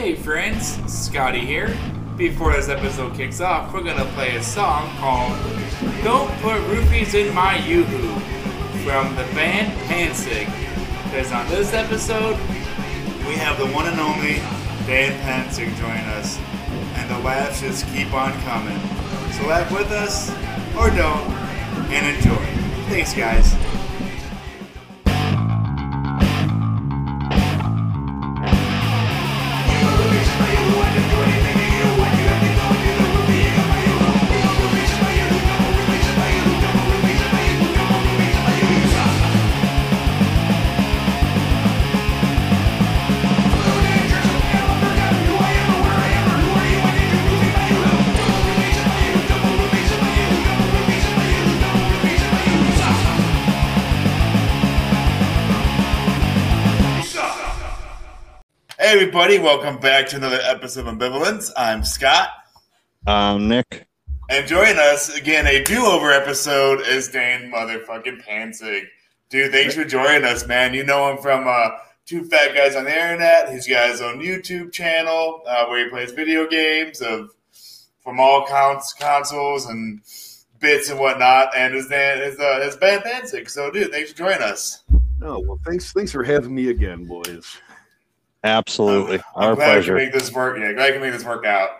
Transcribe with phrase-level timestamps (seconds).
[0.00, 1.76] Hey friends, Scotty here.
[2.16, 5.38] Before this episode kicks off, we're gonna play a song called
[6.02, 8.18] Don't Put Rupees in My Yoo-Hoo
[8.82, 10.46] from the band Pansig.
[11.04, 12.38] Because on this episode,
[13.28, 14.36] we have the one and only
[14.86, 16.38] Dan Pansig join us.
[16.94, 18.80] And the laughs just keep on coming.
[19.32, 20.30] So laugh with us,
[20.78, 21.30] or don't,
[21.92, 22.42] and enjoy.
[22.88, 23.54] Thanks guys.
[58.90, 61.52] Hey everybody, welcome back to another episode of Ambivalence.
[61.56, 62.30] I'm Scott.
[63.06, 63.86] Um, Nick.
[64.28, 68.86] And joining us again, a do-over episode is Dan motherfucking Pansig.
[69.28, 70.74] Dude, thanks for joining us, man.
[70.74, 71.68] You know him from uh,
[72.04, 73.52] Two Fat Guys on the Internet.
[73.52, 77.30] He's got his own YouTube channel uh, where he plays video games of
[78.02, 80.00] from all counts, consoles and
[80.58, 81.56] bits and whatnot.
[81.56, 83.50] And his Dan is uh, his band Pansig.
[83.50, 84.82] So, dude, thanks for joining us.
[85.22, 87.56] Oh well, thanks thanks for having me again, boys.
[88.44, 89.18] Absolutely.
[89.36, 89.94] I'm Our glad pleasure.
[89.94, 90.58] we can make this work.
[90.58, 91.70] Yeah, glad we can make this work out.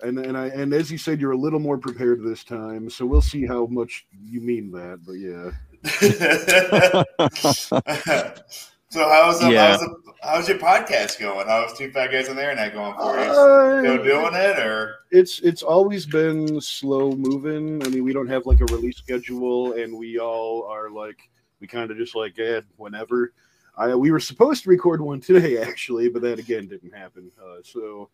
[0.00, 3.04] And and I and as you said, you're a little more prepared this time, so
[3.04, 5.00] we'll see how much you mean that.
[5.04, 5.50] But yeah,
[8.90, 9.72] so how's um, Yeah.
[9.72, 11.46] how's, the, how's your podcast going?
[11.48, 13.22] How's two fat guys on the internet going for you?
[13.30, 17.84] Uh, Still doing it or it's it's always been slow moving.
[17.84, 21.18] I mean, we don't have like a release schedule, and we all are like
[21.60, 23.32] we kind of just like eh, whenever.
[23.78, 27.30] I we were supposed to record one today actually, but that again didn't happen.
[27.42, 28.10] Uh, so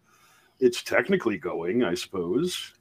[0.61, 2.75] it's technically going, I suppose.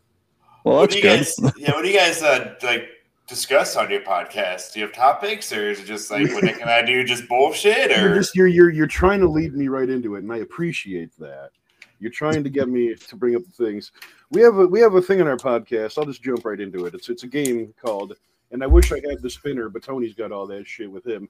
[0.64, 1.18] Well, what do you good.
[1.18, 1.36] guys?
[1.58, 2.88] Yeah, what do you guys uh, like
[3.28, 4.74] discuss on your podcast?
[4.74, 7.04] Do you have topics or is it just like what can I do?
[7.04, 10.24] Just bullshit You're or just you're you're you're trying to lead me right into it,
[10.24, 11.52] and I appreciate that.
[12.00, 13.94] You're trying to get me to bring up the things.
[14.30, 15.98] We have a we have a thing on our podcast.
[15.98, 16.94] I'll just jump right into it.
[16.94, 18.16] It's it's a game called,
[18.52, 21.30] and I wish I had the spinner, but Tony's got all that shit with him.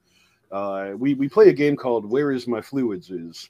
[0.54, 3.50] Uh, we we play a game called Where Is My Fluids Is,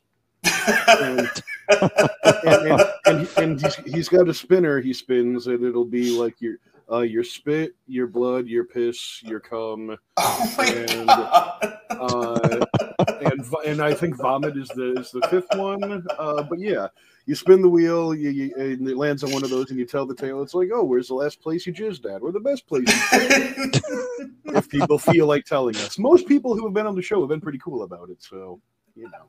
[0.88, 1.30] and
[1.70, 6.56] and, and, and, he's, he's got a spinner he spins, and it'll be like your
[6.90, 11.78] uh, your spit, your blood, your piss, your cum, oh my And- god.
[11.90, 12.66] uh,
[13.52, 16.06] and and I think vomit is the is the fifth one.
[16.18, 16.88] Uh, but yeah,
[17.26, 19.86] you spin the wheel, you, you and it lands on one of those, and you
[19.86, 20.42] tell the tale.
[20.42, 22.88] It's like, oh, where's the last place you jizzed at, or the best place?
[23.12, 27.20] You if people feel like telling us, most people who have been on the show
[27.20, 28.22] have been pretty cool about it.
[28.22, 28.60] So
[28.96, 29.26] you know,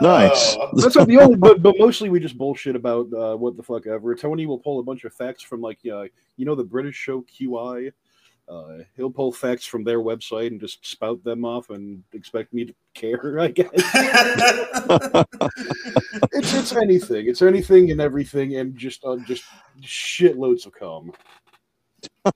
[0.00, 0.56] Nice.
[0.58, 0.70] Oh.
[0.74, 1.36] that's not the only.
[1.36, 4.14] But but mostly we just bullshit about uh, what the fuck ever.
[4.14, 6.04] Tony will pull a bunch of facts from like uh,
[6.36, 7.92] you know the British show QI.
[8.48, 12.64] Uh, he'll pull facts from their website and just spout them off and expect me
[12.64, 13.40] to care.
[13.40, 13.68] I guess
[16.32, 17.26] it's it's anything.
[17.28, 19.42] It's anything and everything, and just uh, just
[19.82, 21.12] shitloads of cum.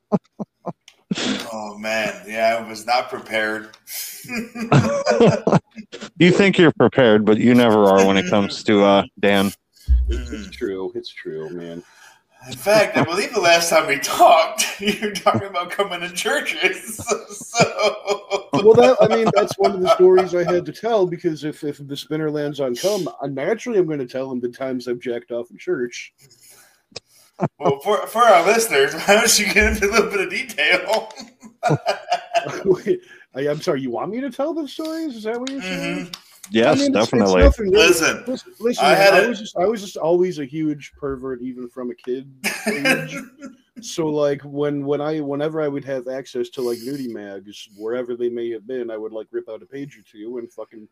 [1.52, 3.68] oh man, yeah, I was not prepared.
[6.18, 9.52] you think you're prepared, but you never are when it comes to uh, Dan.
[10.08, 10.90] It's true.
[10.96, 11.84] It's true, man.
[12.48, 16.10] In fact, I believe the last time we talked, you were talking about coming to
[16.10, 17.00] churches.
[17.30, 21.44] So, Well, that I mean, that's one of the stories I had to tell because
[21.44, 24.86] if if the spinner lands on come, naturally I'm going to tell him the times
[24.88, 26.12] I've jacked off in church.
[27.58, 31.12] well, for, for our listeners, why don't you get into a little bit of detail?
[33.34, 33.80] I, I'm sorry.
[33.80, 35.16] You want me to tell the stories?
[35.16, 36.06] Is that what you're saying?
[36.06, 36.16] Mhm.
[36.52, 37.42] Yes, I mean, it's- it's definitely.
[37.42, 39.96] nothing really- Listen, Listen, listen I I, had I a- was just I was just
[39.96, 42.30] always a huge pervert, even from a kid.
[42.66, 43.16] age.
[43.82, 48.16] so like when when I whenever I would have access to like nudie mags, wherever
[48.16, 50.88] they may have been, I would like rip out a page or two and fucking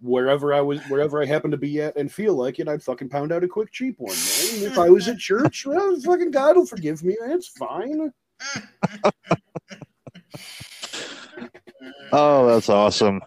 [0.00, 3.08] wherever I was wherever I happened to be at and feel like it, I'd fucking
[3.08, 4.12] pound out a quick cheap one.
[4.14, 4.54] Man.
[4.54, 7.16] And if I was at church, well, fucking God will forgive me.
[7.22, 8.12] It's fine.
[12.12, 13.20] Oh, that's awesome.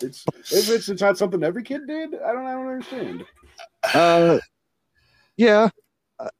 [0.00, 2.14] It's if it's, it's not something every kid did.
[2.14, 3.24] I don't I don't understand.
[3.94, 4.38] Uh,
[5.36, 5.68] yeah,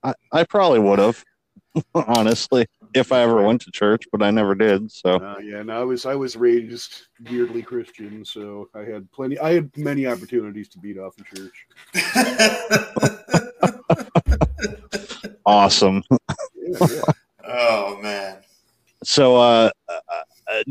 [0.02, 1.23] I, I probably would have,
[1.94, 4.90] honestly, if I ever went to church, but I never did.
[4.90, 9.38] So, Uh, yeah, and I was I was raised weirdly Christian, so I had plenty.
[9.38, 11.67] I had many opportunities to beat off in church.
[15.46, 16.02] awesome.
[16.55, 17.02] Yeah, yeah.
[17.44, 18.38] oh man.
[19.05, 20.23] So, uh, a, a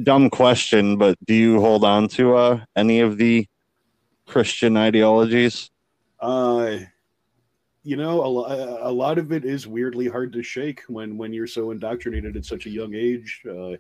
[0.03, 3.47] dumb question, but do you hold on to uh, any of the
[4.25, 5.69] Christian ideologies?
[6.19, 6.77] Uh,
[7.83, 11.47] you know, a, a lot of it is weirdly hard to shake when when you're
[11.47, 13.41] so indoctrinated at such a young age.
[13.49, 13.77] Uh,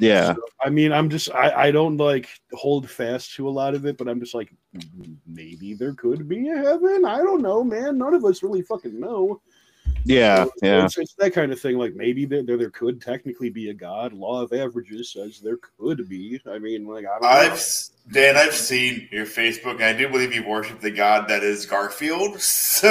[0.00, 0.34] Yeah.
[0.34, 3.84] so, I mean, I'm just I I don't like hold fast to a lot of
[3.86, 7.04] it, but I'm just like "Mm, maybe there could be a heaven.
[7.04, 7.98] I don't know, man.
[7.98, 9.40] None of us really fucking know.
[10.04, 10.44] Yeah.
[10.44, 10.84] So Yeah.
[10.84, 11.78] It's, it's that kind of thing.
[11.78, 14.12] Like maybe there, there there could technically be a god.
[14.12, 16.40] Law of averages says there could be.
[16.46, 20.06] I mean, like I don't i've s- Dan, I've seen your Facebook, and I do
[20.10, 22.38] believe you worship the god that is Garfield.
[22.74, 22.90] So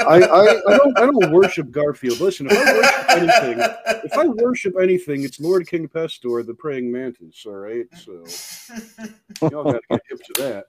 [0.00, 0.40] I, I,
[0.72, 2.18] I don't I don't worship Garfield.
[2.20, 6.90] Listen, if I worship anything, if I worship anything, it's Lord King Pestor, the praying
[6.90, 7.44] mantis.
[7.46, 8.24] All right, so
[9.42, 10.64] y'all gotta get hip to that.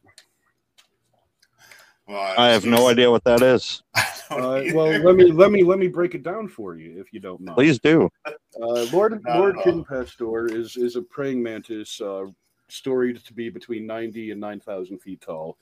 [2.07, 3.83] Well, I have no idea what that is.
[4.29, 7.19] Uh, well, let me let me let me break it down for you, if you
[7.21, 7.55] don't mind.
[7.55, 8.09] Please do.
[8.25, 12.25] Uh, Lord Not Lord at King Pestor is is a praying mantis, uh,
[12.67, 15.57] storied to be between ninety and nine thousand feet tall.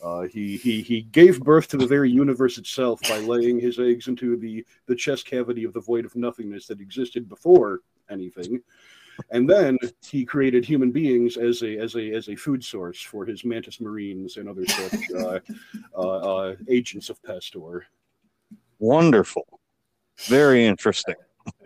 [0.00, 4.06] Uh, he he he gave birth to the very universe itself by laying his eggs
[4.06, 7.80] into the the chest cavity of the void of nothingness that existed before
[8.10, 8.60] anything,
[9.30, 13.24] and then he created human beings as a as a as a food source for
[13.24, 15.40] his mantis marines and other such uh,
[15.96, 17.82] uh, uh, agents of Pestor.
[18.78, 19.60] Wonderful.
[20.26, 21.16] Very interesting.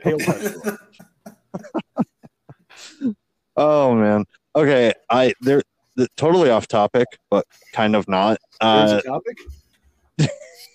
[0.03, 0.79] Hail Pestor!
[3.59, 4.25] Oh man.
[4.55, 4.94] Okay.
[5.11, 5.62] I they're,
[5.97, 8.39] they're totally off topic, but kind of not.
[8.61, 9.37] Uh, topic.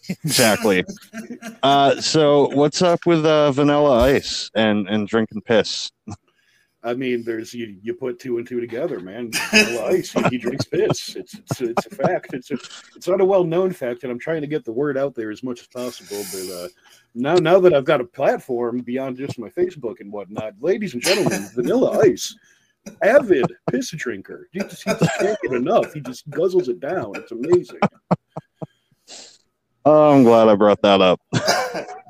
[0.09, 0.83] exactly.
[1.63, 5.91] Uh, so what's up with uh, Vanilla Ice and and drinking piss?
[6.85, 9.31] I mean, there's you, you put two and two together, man.
[9.51, 11.15] Vanilla Ice, he, he drinks piss.
[11.15, 12.33] It's, it's it's a fact.
[12.33, 12.55] It's a,
[12.95, 15.31] it's not a well known fact, and I'm trying to get the word out there
[15.31, 16.23] as much as possible.
[16.31, 16.67] But uh,
[17.15, 21.01] now now that I've got a platform beyond just my Facebook and whatnot, ladies and
[21.01, 22.35] gentlemen, Vanilla Ice,
[23.01, 24.49] avid piss drinker.
[24.51, 25.93] He just, he just can't get enough.
[25.93, 27.13] He just guzzles it down.
[27.15, 27.79] It's amazing.
[29.85, 31.21] Oh, I'm glad I brought that up.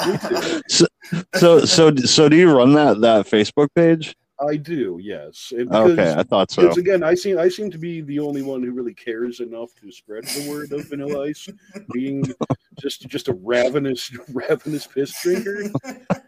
[0.68, 0.86] Too.
[1.34, 4.16] So so so do you run that that Facebook page?
[4.40, 5.52] I do, yes.
[5.52, 6.62] Okay, I thought so.
[6.62, 9.74] Because again, I seem I seem to be the only one who really cares enough
[9.80, 11.48] to spread the word of Vanilla Ice,
[11.92, 12.24] being
[12.78, 15.64] just just a ravenous ravenous piss drinker.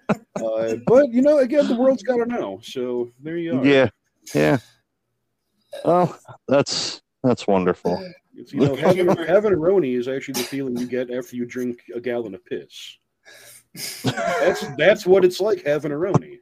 [0.09, 2.61] Uh, but you know, again, the world's got to know.
[2.65, 3.65] So there you are.
[3.65, 3.91] Yeah.
[4.35, 4.59] Yeah.
[5.85, 6.17] Oh,
[6.49, 8.03] that's that's wonderful.
[8.35, 11.45] It's, you know, having having a roni is actually the feeling you get after you
[11.45, 12.97] drink a gallon of piss.
[14.05, 16.39] That's that's what it's like having a roni.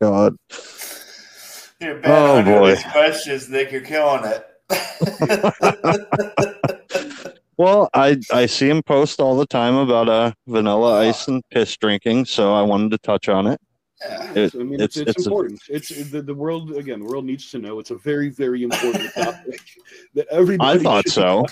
[0.00, 0.36] God.
[1.80, 2.74] You're bad Oh, boy.
[2.74, 3.70] these questions, Nick.
[3.72, 4.46] You're killing it.
[7.58, 11.76] Well, I I see him post all the time about uh vanilla ice and piss
[11.76, 13.60] drinking, so I wanted to touch on it.
[14.00, 14.32] Yeah.
[14.34, 15.60] It- So, I mean, it's- it's, it's, it's a- important.
[15.68, 16.98] It's the, the world again.
[17.00, 17.78] The world needs to know.
[17.78, 19.60] It's a very, very important topic
[20.14, 20.80] that everybody.
[20.80, 21.46] I thought should so.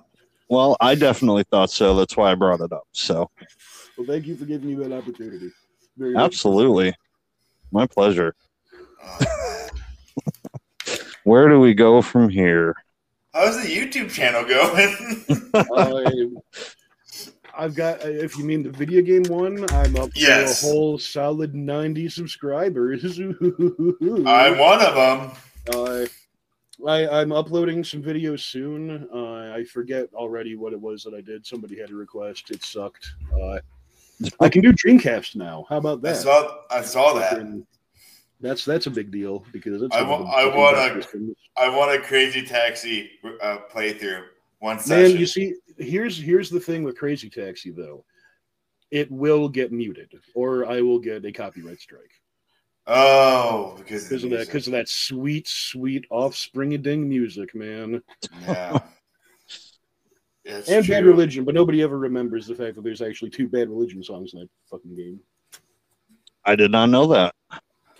[0.50, 0.68] be talking About.
[0.68, 1.94] Well, I definitely thought so.
[1.94, 2.86] That's why I brought it up.
[2.92, 3.30] So,
[3.96, 5.50] Well, thank you for giving me that opportunity.
[5.96, 6.24] Very much.
[6.24, 6.94] absolutely.
[7.72, 8.34] My pleasure.
[11.24, 12.74] Where do we go from here?
[13.34, 15.24] How's the YouTube channel going?
[17.54, 18.00] I, I've got.
[18.04, 20.60] If you mean the video game one, I'm up Yes.
[20.62, 23.04] to a whole solid ninety subscribers.
[23.20, 25.30] I'm one of them.
[25.72, 26.06] Uh,
[26.86, 29.08] I, I'm uploading some videos soon.
[29.14, 31.46] Uh, I forget already what it was that I did.
[31.46, 32.50] Somebody had a request.
[32.50, 33.12] It sucked.
[33.40, 33.58] Uh,
[34.40, 35.64] I can do Dreamcast now.
[35.68, 36.16] How about I that?
[36.16, 36.58] saw.
[36.70, 37.30] I saw that.
[37.32, 37.66] Fucking-
[38.42, 40.94] That's that's a big deal because it's I one of wa- the I wanna- best
[41.10, 41.36] systems.
[41.56, 43.10] I want a Crazy Taxi
[43.42, 44.24] uh, playthrough.
[44.60, 45.18] One Man, session.
[45.18, 48.04] you see, here's here's the thing with Crazy Taxi though.
[48.90, 52.10] It will get muted, or I will get a copyright strike
[52.90, 58.02] oh, because because of that because of that sweet, sweet offspring ding music, man.
[58.42, 58.78] yeah.
[60.46, 60.82] And true.
[60.94, 64.32] Bad Religion, but nobody ever remembers the fact that there's actually two Bad Religion songs
[64.34, 65.20] in that fucking game.
[66.44, 67.34] I did not know that.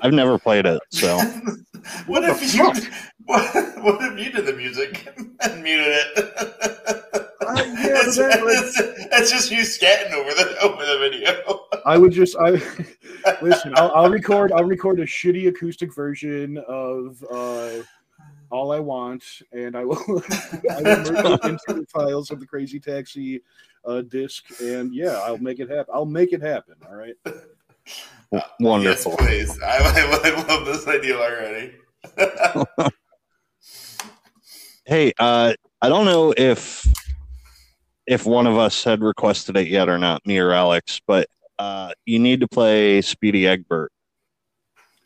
[0.00, 1.44] I've never played it, so what,
[2.06, 2.64] What if you?
[2.64, 3.54] What,
[3.84, 5.06] what if you did the music
[5.40, 7.29] and muted it?
[7.50, 8.78] Uh, yeah, it's, but that- it's,
[9.12, 11.60] it's just you scatting over the over the video.
[11.86, 12.50] I would just I
[13.42, 13.72] listen.
[13.76, 14.52] I'll, I'll record.
[14.52, 17.82] I'll record a shitty acoustic version of uh,
[18.50, 20.22] "All I Want," and I will.
[20.70, 23.42] I will merge it into the files of the Crazy Taxi
[23.84, 25.92] uh, disc, and yeah, I'll make it happen.
[25.94, 26.74] I'll make it happen.
[26.88, 27.14] All right.
[27.24, 29.16] w- wonderful.
[29.18, 29.26] Yes,
[29.56, 29.62] please.
[29.62, 31.72] I, I, I love this idea already.
[34.84, 36.84] Hey, uh, I don't know if
[38.06, 41.28] if one of us had requested it yet or not, me or Alex, but
[41.58, 43.88] uh, you need to play Speedy Eggbert.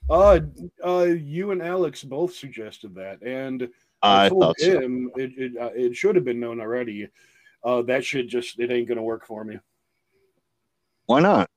[0.09, 0.41] Uh,
[0.85, 3.69] uh, you and Alex both suggested that, and
[4.03, 4.81] I told thought so.
[4.81, 7.09] him it it, uh, it should have been known already.
[7.63, 9.59] Uh, that should just it ain't gonna work for me.
[11.07, 11.49] Why not?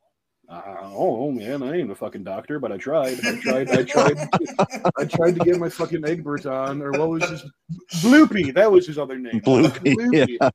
[0.49, 3.19] Uh, oh man, I ain't a fucking doctor, but I tried.
[3.25, 3.69] I tried.
[3.69, 4.17] I tried.
[4.97, 7.43] I tried to get my fucking Eggbert on, or what was his
[8.01, 8.53] Blupi?
[8.53, 9.41] That was his other name.
[9.41, 10.49] Blupi, yeah.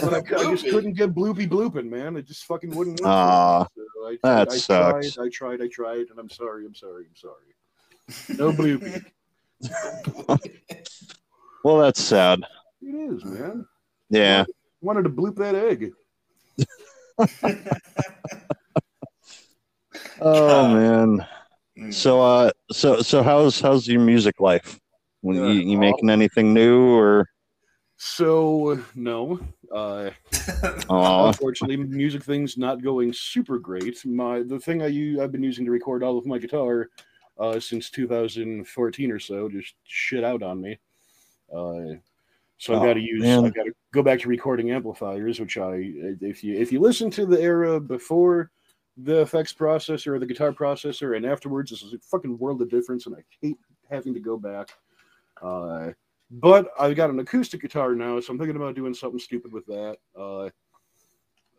[0.00, 2.16] But I, I just couldn't get Blupi blooping, man.
[2.16, 3.08] It just fucking wouldn't work.
[3.08, 3.86] Aw, for me.
[3.94, 5.12] So I, that I sucks.
[5.14, 5.62] Tried, I tried.
[5.62, 6.64] I tried, and I'm sorry.
[6.66, 7.06] I'm sorry.
[7.08, 8.38] I'm sorry.
[8.38, 9.04] No Blupi.
[11.64, 12.44] Well, that's sad.
[12.80, 13.66] it is, man.
[14.08, 14.44] Yeah.
[14.82, 15.90] Wanted to bloop that egg.
[20.20, 21.26] Oh man.
[21.78, 21.92] Mm.
[21.92, 24.78] So uh so so how's how's your music life?
[25.20, 25.48] When Yeah.
[25.48, 27.28] you, you making anything new or
[27.98, 29.40] So no,
[29.74, 30.10] uh,
[30.90, 34.04] unfortunately, music things not going super great.
[34.04, 36.90] My the thing I use, I've been using to record all of my guitar
[37.38, 40.78] uh, since 2014 or so just shit out on me.
[41.50, 41.96] Uh,
[42.58, 43.22] so I've Oh, got to use.
[43.22, 43.46] man.
[43.46, 45.76] I've got to go back to recording amplifiers, which I
[46.20, 48.50] if you if you listen to the era before
[48.98, 52.70] the effects processor or the guitar processor and afterwards, this is a fucking world of
[52.70, 53.58] difference, and I hate
[53.90, 54.70] having to go back.
[55.42, 55.90] Uh,
[56.30, 59.66] but I've got an acoustic guitar now, so I'm thinking about doing something stupid with
[59.66, 59.96] that.
[60.18, 60.50] Uh,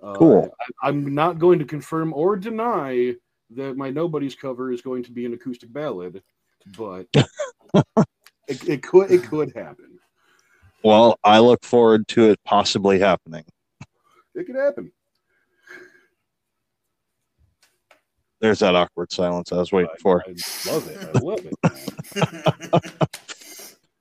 [0.04, 0.54] uh, Cool.
[0.60, 3.16] I, I'm not going to confirm or deny
[3.52, 6.22] that my Nobody's cover is going to be an acoustic ballad,
[6.78, 7.08] but
[8.48, 10.00] it, it could it could happen.
[10.84, 13.46] well, I look forward to it possibly happening.
[14.36, 14.92] It could happen.
[18.40, 20.24] There's that awkward silence I was waiting for.
[20.28, 21.00] I, I love it.
[21.02, 23.32] I love it.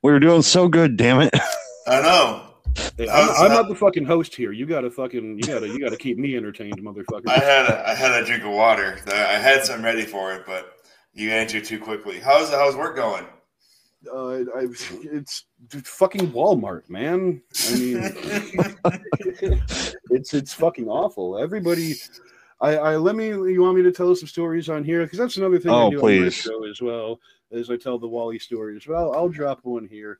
[0.02, 1.30] We were doing so good, damn it.
[1.86, 2.42] I know.
[2.96, 4.52] Hey, I I'm, I'm not the fucking host here.
[4.52, 7.28] You gotta fucking you gotta you gotta keep me entertained, motherfucker.
[7.28, 8.98] I had a, I had a drink of water.
[9.06, 10.76] I had some ready for it, but
[11.14, 12.20] you answered too quickly.
[12.20, 13.26] How's how's work going?
[14.12, 15.44] uh, I've, it's
[15.84, 17.42] fucking Walmart, man.
[17.68, 17.96] I mean,
[20.10, 21.38] it's it's fucking awful.
[21.38, 21.94] Everybody,
[22.60, 23.28] I, I let me.
[23.28, 25.90] You want me to tell some stories on here because that's another thing I Oh,
[25.90, 27.20] do on my show as well.
[27.52, 30.18] As I tell the Wally stories, well, I'll drop one here.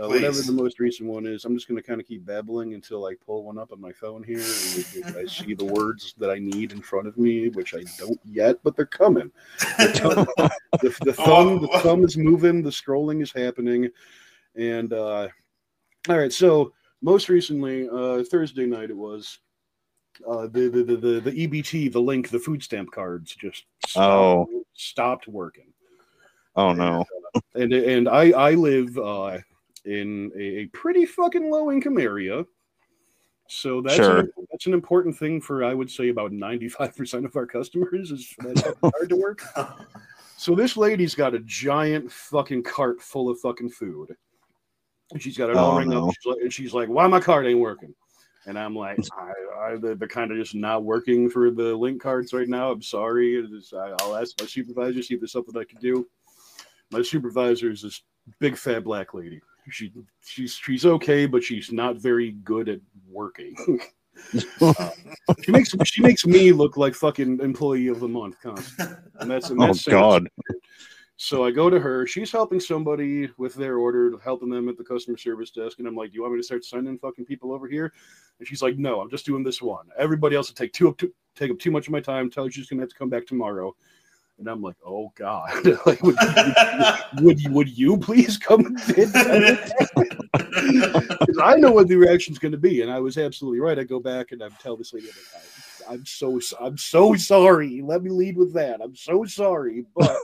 [0.00, 2.74] Uh, whatever the most recent one is, I'm just going to kind of keep babbling
[2.74, 6.30] until I pull one up on my phone here and I see the words that
[6.30, 9.32] I need in front of me, which I don't yet, but they're coming.
[9.60, 10.50] the,
[10.82, 13.88] the thumb the thumb is moving the scrolling is happening
[14.54, 15.26] and uh
[16.08, 19.40] all right so most recently uh thursday night it was
[20.26, 25.28] uh the the the, the, ebt the link the food stamp cards just stopped, stopped
[25.28, 25.72] working
[26.56, 27.04] Oh no.
[27.54, 29.38] and and i i live uh
[29.84, 32.44] in a, a pretty fucking low income area
[33.48, 34.18] so that's Sure.
[34.20, 38.34] an, that's an important thing for I would say about 95% of our customers is
[38.82, 39.42] card to work.
[40.36, 44.14] So this lady's got a giant fucking cart full of fucking food.
[45.10, 46.08] And she's got it all Oh, ring no.
[46.08, 46.14] up.
[46.14, 47.92] She's like, and she's like, "Why my card ain't working?"
[48.46, 52.32] And I'm like, I, I, they're, kind of just not working for the link cards
[52.32, 52.70] right now.
[52.70, 53.36] I'm sorry.
[53.36, 56.06] Is- I, I'll ask my supervisor see if there's something I can do.
[56.90, 58.02] My supervisor is this
[58.38, 59.40] big fat black lady.
[59.70, 59.92] She
[60.24, 63.54] she's she's okay, but she's not very good at working.
[64.60, 64.90] Uh,
[65.44, 68.96] she makes she makes me look like fucking employee of the month constantly.
[69.20, 70.28] And that's and Oh that's God.
[71.20, 72.06] So I go to her.
[72.06, 75.80] She's helping somebody with their order, helping them at the customer service desk.
[75.80, 77.92] And I'm like, "Do you want me to start sending fucking people over here?"
[78.38, 79.88] And she's like, "No, I'm just doing this one.
[79.98, 82.30] Everybody else will take too up too, take up too much of my time.
[82.30, 83.74] Tell her she's gonna have to come back tomorrow."
[84.38, 85.50] And I'm like, "Oh God,
[85.86, 88.76] like, would, would, would you would you please come?"
[91.42, 93.76] I know what the reaction's to be, and I was absolutely right.
[93.76, 95.08] I go back and I tell this lady,
[95.88, 97.82] I'm so I'm so sorry.
[97.82, 98.80] Let me lead with that.
[98.80, 100.16] I'm so sorry, but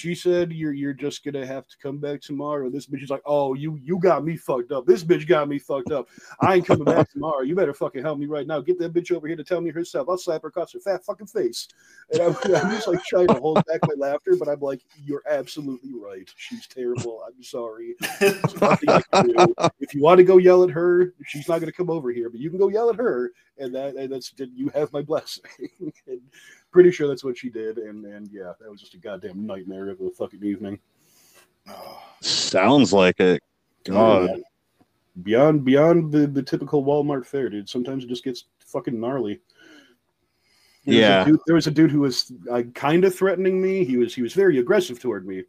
[0.00, 2.70] she said you're you're just gonna have to come back tomorrow.
[2.70, 4.86] This bitch is like, oh, you you got me fucked up.
[4.86, 6.08] This bitch got me fucked up.
[6.40, 7.42] I ain't coming back tomorrow.
[7.42, 8.60] You better fucking help me right now.
[8.60, 10.08] Get that bitch over here to tell me herself.
[10.08, 11.68] I'll slap her across her fat fucking face.
[12.12, 15.22] And I'm, I'm just like trying to hold back my laughter, but I'm like, you're
[15.28, 16.28] absolutely right.
[16.36, 17.22] She's terrible.
[17.26, 17.94] I'm sorry.
[18.18, 19.54] There's nothing I can do.
[19.80, 22.40] If you want to go yell at her, she's not to come over here, but
[22.40, 25.44] you can go yell at her, and that and that's you have my blessing.
[26.06, 26.20] and
[26.70, 29.88] pretty sure that's what she did, and and yeah, that was just a goddamn nightmare
[29.90, 30.78] of a fucking evening.
[31.68, 33.42] Oh, Sounds like it.
[33.84, 34.28] God.
[34.30, 34.36] Yeah.
[35.22, 37.68] Beyond beyond the, the typical Walmart fare, dude.
[37.68, 39.40] Sometimes it just gets fucking gnarly.
[40.86, 41.24] There was Yeah.
[41.24, 43.84] dude- there was a dude who was uh, kind of threatening me.
[43.84, 45.40] He was he was very aggressive toward me.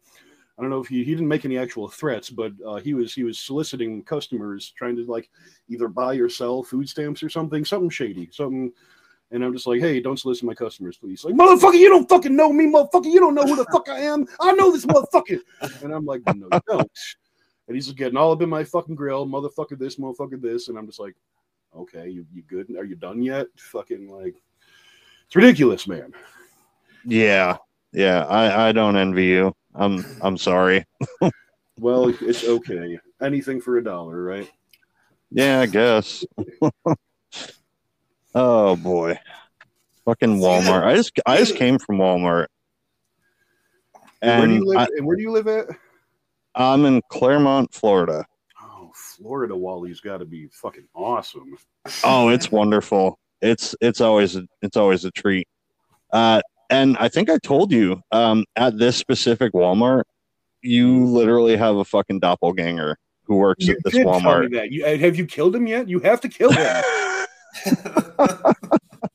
[0.58, 3.14] I don't know if he, he didn't make any actual threats, but uh, he was
[3.14, 5.30] he was soliciting customers, trying to like
[5.68, 8.72] either buy or sell food stamps or something, something shady, something.
[9.32, 11.24] And I'm just like, hey, don't solicit my customers, please.
[11.24, 13.06] Like, motherfucker, you don't fucking know me, motherfucker.
[13.10, 14.26] You don't know who the fuck I am.
[14.40, 15.40] I know this motherfucker.
[15.82, 16.90] And I'm like, no, you don't.
[17.66, 20.68] And he's just getting all up in my fucking grill, motherfucker this, motherfucker this.
[20.68, 21.16] And I'm just like,
[21.74, 22.68] okay, you, you good?
[22.76, 23.46] Are you done yet?
[23.56, 24.34] Fucking like,
[25.26, 26.12] it's ridiculous, man.
[27.06, 27.56] Yeah,
[27.92, 28.26] yeah.
[28.26, 29.56] I I don't envy you.
[29.74, 30.84] I'm I'm sorry.
[31.78, 32.98] Well, it's okay.
[33.22, 34.48] Anything for a dollar, right?
[35.30, 36.24] Yeah, I guess.
[38.34, 39.18] oh boy,
[40.04, 40.84] fucking Walmart.
[40.84, 42.46] I just I just came from Walmart,
[44.20, 44.78] And where do you live?
[44.78, 45.66] I, and where do you live at?
[46.54, 48.26] I'm in Clermont, Florida.
[48.62, 51.56] Oh, Florida Wally's got to be fucking awesome.
[52.04, 53.18] Oh, it's wonderful.
[53.40, 55.48] It's it's always a, it's always a treat.
[56.12, 60.04] Uh, and I think I told you um, at this specific Walmart,
[60.62, 64.52] you literally have a fucking doppelganger who works You at this Walmart.
[64.52, 64.70] that.
[64.70, 65.88] You, have you killed him yet?
[65.88, 66.82] You have to kill him.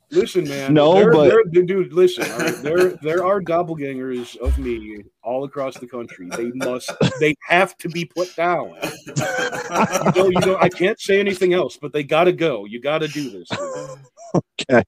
[0.09, 0.73] Listen, man.
[0.73, 2.23] No, there, but- there- dude, listen.
[2.39, 6.29] right, there, there are doppelgangers of me all across the country.
[6.29, 8.75] They must, they have to be put down.
[9.05, 9.13] You
[10.15, 10.57] know, you know.
[10.61, 12.65] I can't say anything else, but they got to go.
[12.65, 13.49] You got to do this.
[14.35, 14.83] Okay,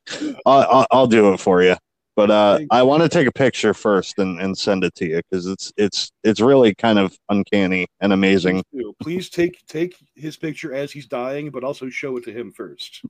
[0.46, 1.76] I'll, I'll, I'll do it for you.
[2.16, 5.22] But uh, I want to take a picture first and, and send it to you
[5.30, 8.62] because it's it's it's really kind of uncanny and amazing.
[8.74, 8.94] Please.
[9.02, 13.02] Please take take his picture as he's dying, but also show it to him first.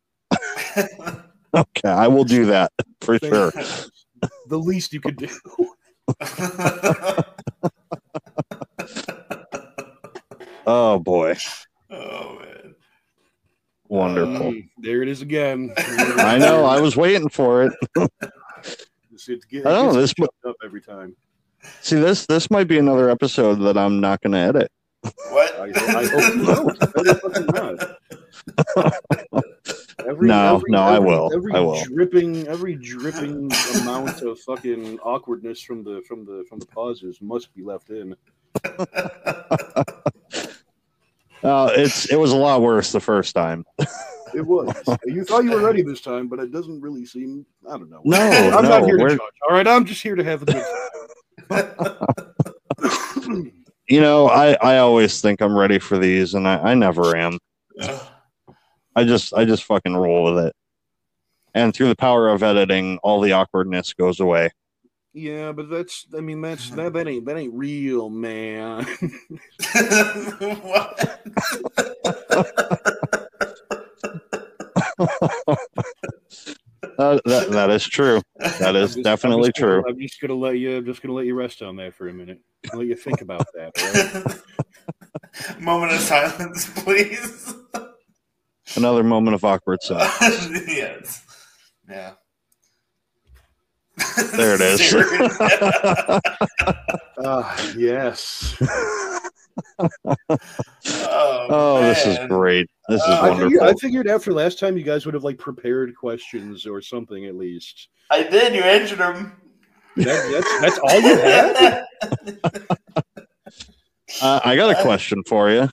[1.51, 2.71] Okay, I will do that
[3.01, 3.51] for Thank sure.
[4.47, 5.29] The least you could do.
[10.71, 11.35] Oh boy,
[11.89, 12.75] oh man.
[13.87, 14.51] wonderful.
[14.51, 15.73] Mm, there it is again.
[15.77, 16.63] I know.
[16.63, 17.73] I was waiting for it.
[19.11, 21.15] It's, it's, get, I know, this gets up every time.
[21.81, 24.71] See this this might be another episode that I'm not going to edit.
[25.01, 25.59] What?
[25.59, 26.35] I, I hope
[29.43, 29.43] you
[30.05, 30.55] fucking not.
[30.55, 31.31] Every, No, no, I will.
[31.33, 31.83] Every I will.
[31.85, 33.51] dripping, every dripping
[33.81, 38.15] amount of fucking awkwardness from the from the from the pauses must be left in.
[41.41, 43.63] Uh, it's it was a lot worse the first time.
[44.35, 44.75] It was.
[45.05, 47.45] you thought you were ready this time, but it doesn't really seem.
[47.65, 48.01] I don't know.
[48.03, 49.21] No, I'm no, not here to we're- judge.
[49.49, 50.65] All right, I'm just here to have a good
[51.49, 53.51] time.
[53.91, 57.39] You know, I I always think I'm ready for these, and I, I never am.
[58.99, 60.53] I just I just fucking roll with it.
[61.53, 64.49] And through the power of editing, all the awkwardness goes away.
[65.13, 66.05] yeah, but that's.
[66.15, 66.91] I mean, that's that.
[66.93, 68.83] That ain't that ain't real, man.
[70.61, 71.19] what?
[76.97, 78.21] Uh, that that is true.
[78.59, 79.83] That is I'm just- I'm definitely gonna- true.
[79.87, 80.77] I'm just gonna let you.
[80.77, 82.41] I'm just gonna let you rest on that for a minute.
[82.73, 83.71] Let you think about that.
[83.81, 83.93] all
[85.55, 85.61] right?
[85.61, 87.53] Moment of silence, please.
[88.75, 90.49] Another moment of awkward silence.
[90.67, 91.25] yes.
[91.89, 92.11] Yeah.
[94.35, 94.93] There it is.
[97.25, 98.55] Ah, yes.
[99.77, 99.87] oh,
[101.49, 102.65] Oh, this is great.
[102.87, 103.67] This is Uh, I figured, wonderful.
[103.67, 107.35] I figured after last time you guys would have like prepared questions or something at
[107.35, 107.89] least.
[108.09, 108.53] I did.
[108.55, 109.33] You answered him.
[109.97, 111.85] That, that's that's all you had.
[114.21, 115.69] Uh, I got a question for you.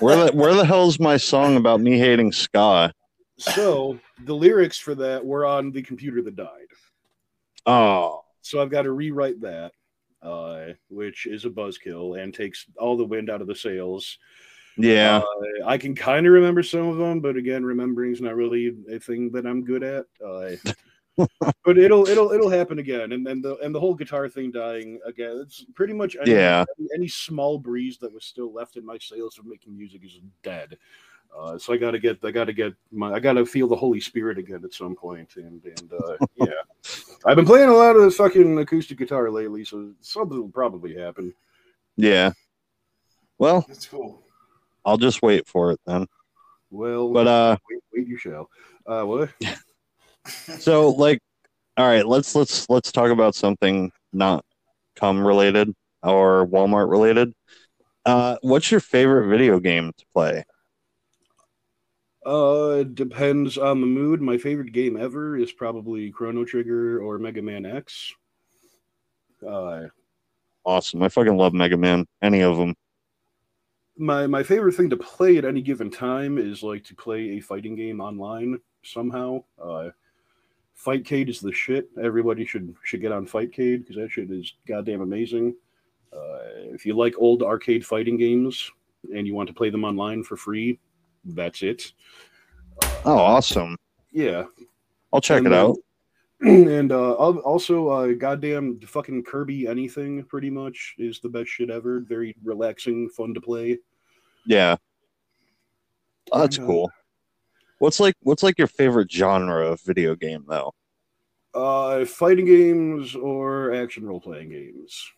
[0.00, 2.92] Where the where the hell's my song about me hating ska?
[3.38, 6.66] So the lyrics for that were on the computer that died.
[7.66, 9.72] Oh, So I've got to rewrite that,
[10.22, 14.18] uh, which is a buzzkill and takes all the wind out of the sails.
[14.76, 15.18] yeah.
[15.18, 18.98] Uh, I can kind of remember some of them, but again, remembering's not really a
[18.98, 20.06] thing that I'm good at.
[20.24, 20.50] Uh,
[21.64, 24.98] but it'll it'll it'll happen again, and and the and the whole guitar thing dying
[25.04, 25.40] again.
[25.42, 26.64] It's pretty much any, Yeah.
[26.78, 30.20] any, any small breeze that was still left in my sails of making music is
[30.42, 30.78] dead.
[31.36, 33.68] Uh, so I got to get I got to get my I got to feel
[33.68, 36.94] the Holy Spirit again at some point, and and uh, yeah,
[37.24, 41.32] I've been playing a lot of fucking acoustic guitar lately, so something will probably happen.
[41.96, 42.32] Yeah.
[43.38, 44.22] Well, That's cool.
[44.84, 46.06] I'll just wait for it then.
[46.70, 48.48] Well, But uh wait, wait, you shall.
[48.86, 49.30] Uh, what?
[50.58, 51.20] so like
[51.76, 54.44] all right, let's let's let's talk about something not
[54.96, 57.32] cum related or Walmart related.
[58.04, 60.44] Uh what's your favorite video game to play?
[62.24, 64.20] Uh, depends on the mood.
[64.20, 68.14] My favorite game ever is probably Chrono Trigger or Mega Man X.
[69.46, 69.88] Uh,
[70.64, 71.02] Awesome.
[71.02, 72.06] I fucking love Mega Man.
[72.22, 72.74] Any of them.
[73.96, 77.40] my my favorite thing to play at any given time is like to play a
[77.40, 79.42] fighting game online somehow.
[79.62, 79.90] Uh,
[80.84, 81.88] Fightcade is the shit.
[82.02, 85.54] Everybody should should get on Fightcade because that shit is goddamn amazing.
[86.12, 86.38] Uh,
[86.72, 88.70] if you like old arcade fighting games
[89.14, 90.78] and you want to play them online for free,
[91.24, 91.92] that's it.
[93.04, 93.76] Oh, awesome.
[94.10, 94.44] Yeah.
[95.12, 95.76] I'll check And it then- out.
[96.42, 102.00] And uh, also, uh, goddamn fucking Kirby anything pretty much is the best shit ever.
[102.00, 103.76] Very relaxing, fun to play.
[104.46, 104.76] Yeah.
[106.32, 106.90] Oh, that's And, uh, cool.
[107.80, 110.72] What's like what's like your favorite genre of video game though?
[111.54, 115.10] Uh, fighting games or action role playing games.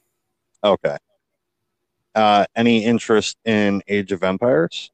[0.64, 0.96] Okay.
[2.14, 4.92] Uh any interest in Age of Empires?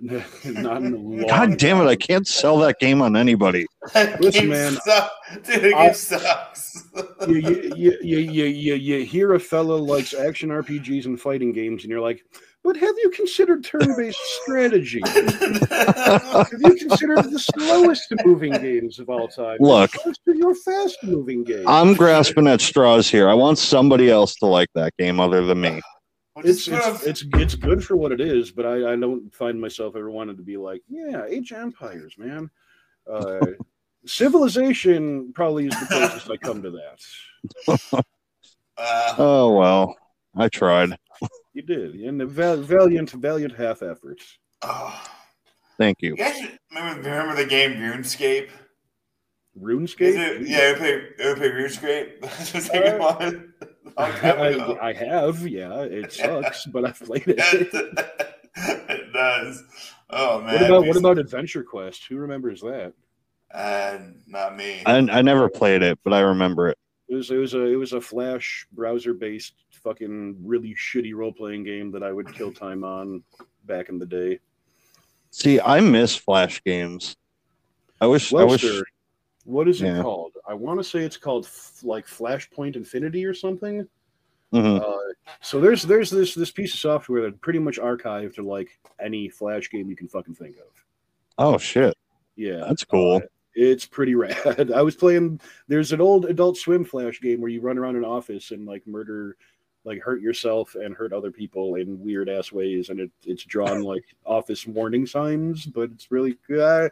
[0.00, 3.66] Not in a God damn it, I can't sell that game on anybody.
[3.94, 5.12] That Listen, game man, suck-
[5.44, 6.88] Dude, the I- sucks.
[7.28, 11.52] you, you, you, you, you, you, you hear a fella likes action RPGs and fighting
[11.52, 12.24] games, and you're like,
[12.62, 15.02] but have you considered turn-based strategy?
[15.06, 19.56] Have you considered the slowest moving games of all time?
[19.60, 19.90] Look.
[20.26, 21.64] Your fast-moving games.
[21.66, 23.28] I'm grasping at straws here.
[23.28, 25.80] I want somebody else to like that game other than me.
[26.38, 29.94] It's it's, it's it's good for what it is, but I, I don't find myself
[29.96, 32.50] ever wanting to be like, yeah, Age of Empires, man.
[33.10, 33.40] Uh,
[34.06, 38.04] Civilization probably is the closest I come to that.
[38.78, 39.96] uh, Oh well.
[40.36, 40.96] I tried.
[41.60, 44.38] You did, and the val- valiant, valiant half efforts.
[44.62, 44.98] oh.
[45.76, 46.10] Thank you.
[46.10, 48.48] You guys remember, remember the game RuneScape?
[49.58, 50.40] RuneScape.
[50.40, 52.12] it, yeah, you play, you play RuneScape?
[52.22, 53.52] It's like a long-
[53.98, 54.78] long time ago.
[54.80, 55.80] I, I have, yeah.
[55.82, 57.38] It sucks, but I've played it.
[58.56, 59.62] it does.
[60.10, 60.54] Oh man.
[60.54, 62.04] what about what about Adventure Quest?
[62.08, 62.94] Who remembers that?
[63.52, 64.82] Uh, not me.
[64.86, 66.78] I, I never played it, but I remember it.
[67.08, 71.32] It was it was a it was a Flash browser based fucking really shitty role
[71.32, 73.22] playing game that I would kill time on
[73.64, 74.38] back in the day.
[75.30, 77.16] See, I miss Flash games.
[78.00, 78.64] I wish I wish
[79.44, 80.32] what is it called?
[80.46, 83.86] I want to say it's called f- like Flashpoint Infinity or something.
[84.52, 84.80] Mhm.
[84.82, 88.78] Uh, so there's there's this this piece of software that pretty much archived to like
[89.00, 90.84] any Flash game you can fucking think of.
[91.38, 91.96] Oh shit.
[92.36, 93.16] Yeah, That's cool.
[93.16, 93.20] Uh,
[93.54, 94.72] it's pretty rad.
[94.72, 95.40] I was playing.
[95.68, 98.86] There's an old Adult Swim Flash game where you run around an office and like
[98.86, 99.36] murder,
[99.84, 103.82] like hurt yourself and hurt other people in weird ass ways, and it, it's drawn
[103.84, 105.66] like office warning signs.
[105.66, 106.60] But it's really good.
[106.60, 106.88] Uh,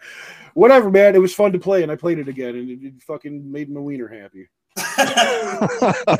[0.54, 1.14] whatever, man.
[1.14, 3.70] It was fun to play, and I played it again, and it, it fucking made
[3.70, 4.48] my wiener happy.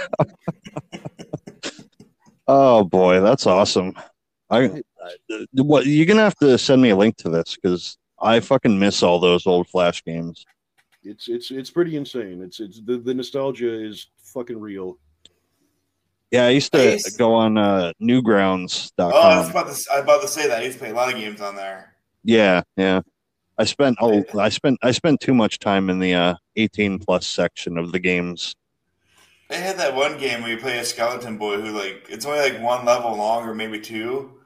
[2.49, 3.95] oh boy, that's awesome.
[4.51, 8.41] I, I what you're gonna have to send me a link to this because I
[8.41, 10.45] fucking miss all those old Flash games.
[11.03, 12.43] It's it's it's pretty insane.
[12.43, 14.99] It's it's the, the nostalgia is fucking real.
[16.31, 17.17] Yeah, I used to Nice.
[17.17, 19.13] go on uh, newgrounds.com.
[19.15, 19.91] oh, I was about to.
[19.93, 20.61] I was about to say that.
[20.61, 21.95] I used to play a lot of games on there.
[22.23, 23.01] Yeah, yeah.
[23.57, 27.27] I spent oh, I spent I spent too much time in the uh, 18 plus
[27.27, 28.55] section of the games.
[29.49, 32.41] They had that one game where you play a skeleton boy who like it's only
[32.41, 34.39] like one level long or maybe two,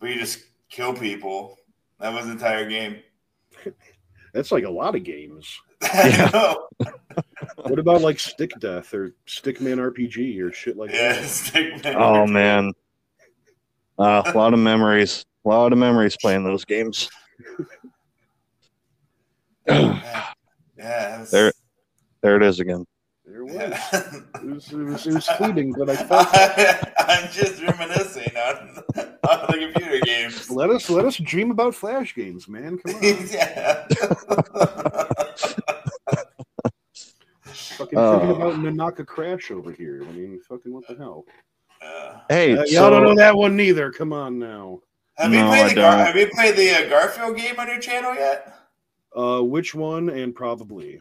[0.00, 1.58] but you just kill people.
[2.00, 3.00] That was the entire game.
[4.32, 5.60] That's like a lot of games.
[5.82, 6.68] I know.
[7.68, 11.22] What about like Stick Death or Stickman RPG or shit like Yeah, that?
[11.24, 11.94] Stickman.
[11.96, 12.72] Oh man,
[13.98, 17.08] uh, a lot of memories, a lot of memories playing those games.
[19.66, 20.26] yeah.
[20.78, 21.52] Yeah, was- There-
[22.20, 22.84] There it is again.
[23.24, 23.54] There was.
[23.54, 23.80] yeah.
[24.34, 26.28] It was, it was, it was fleeting, but I felt
[26.98, 30.50] I'm just reminiscing on, on the computer games.
[30.50, 32.78] let us let us dream about flash games, man.
[32.78, 33.86] Come on, yeah.
[37.76, 38.18] Fucking Oh.
[38.18, 40.02] thinking about Nanaca Crash over here.
[40.08, 41.24] I mean, fucking what the hell?
[41.82, 43.90] Uh, Hey, Uh, y'all so don't know that one neither.
[43.92, 44.80] Come on now.
[45.18, 47.78] have you played I the Gar- Have you played the uh, Garfield game on your
[47.80, 48.54] channel yet?
[49.14, 50.08] Uh, which one?
[50.10, 51.00] And probably.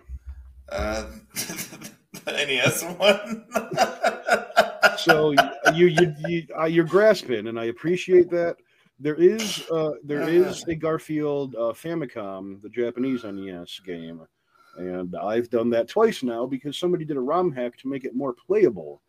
[0.69, 3.45] Uh, the NES one.
[4.97, 5.31] So
[5.73, 8.55] you you, you uh, you're grasping, and I appreciate that.
[8.97, 14.21] There is uh, there is a Garfield uh, Famicom, the Japanese NES game,
[14.77, 18.15] and I've done that twice now because somebody did a ROM hack to make it
[18.15, 19.01] more playable,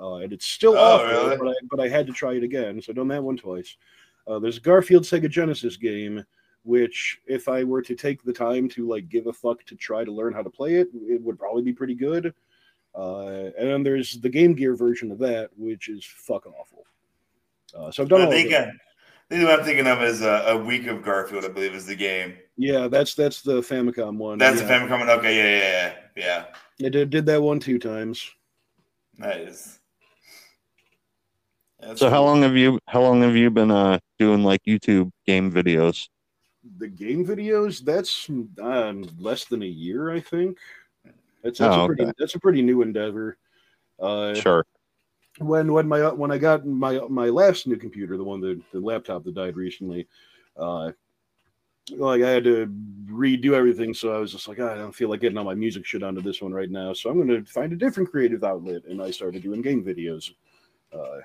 [0.00, 1.36] uh, and it's still Oh, awful, really?
[1.36, 3.76] but I but I had to try it again, so I've done that one twice.
[4.26, 6.24] Uh, there's a Garfield Sega Genesis game,
[6.64, 10.04] which if I were to take the time to like give a fuck to try
[10.04, 12.34] to learn how to play it, it would probably be pretty good.
[12.94, 16.84] Uh, and then there's the Game Gear version of that, which is fuck awful.
[17.74, 18.32] Uh, so I've done all of
[19.28, 19.34] think, that.
[19.34, 21.44] I think what I'm thinking of is uh, a week of Garfield.
[21.44, 22.34] I believe is the game.
[22.56, 24.38] Yeah, that's that's the Famicom one.
[24.38, 24.66] That's yeah.
[24.66, 25.08] the Famicom.
[25.18, 26.44] Okay, yeah, yeah, yeah,
[26.78, 26.86] yeah.
[26.86, 28.30] I did, did that one two times.
[29.18, 29.78] Nice.
[31.80, 35.10] That's so how long have you how long have you been uh doing like YouTube
[35.26, 36.08] game videos?
[36.78, 38.28] The game videos, that's
[38.60, 40.58] um, less than a year, I think.
[41.44, 42.12] That's, that's Oh, a pretty okay.
[42.18, 43.38] that's a pretty new endeavor.
[44.00, 44.66] Uh, Sure.
[45.38, 48.80] When when my when I got my my last new computer, the one that the
[48.80, 50.06] laptop that died recently,
[50.56, 50.92] uh,
[51.90, 52.66] like I had to
[53.06, 55.54] redo everything, so I was just like, "Ah, I don't feel like getting all my
[55.54, 56.92] music shit onto this one right now.
[56.92, 60.32] So I'm going to find a different creative outlet, and I started doing game videos.
[60.92, 61.20] Uh,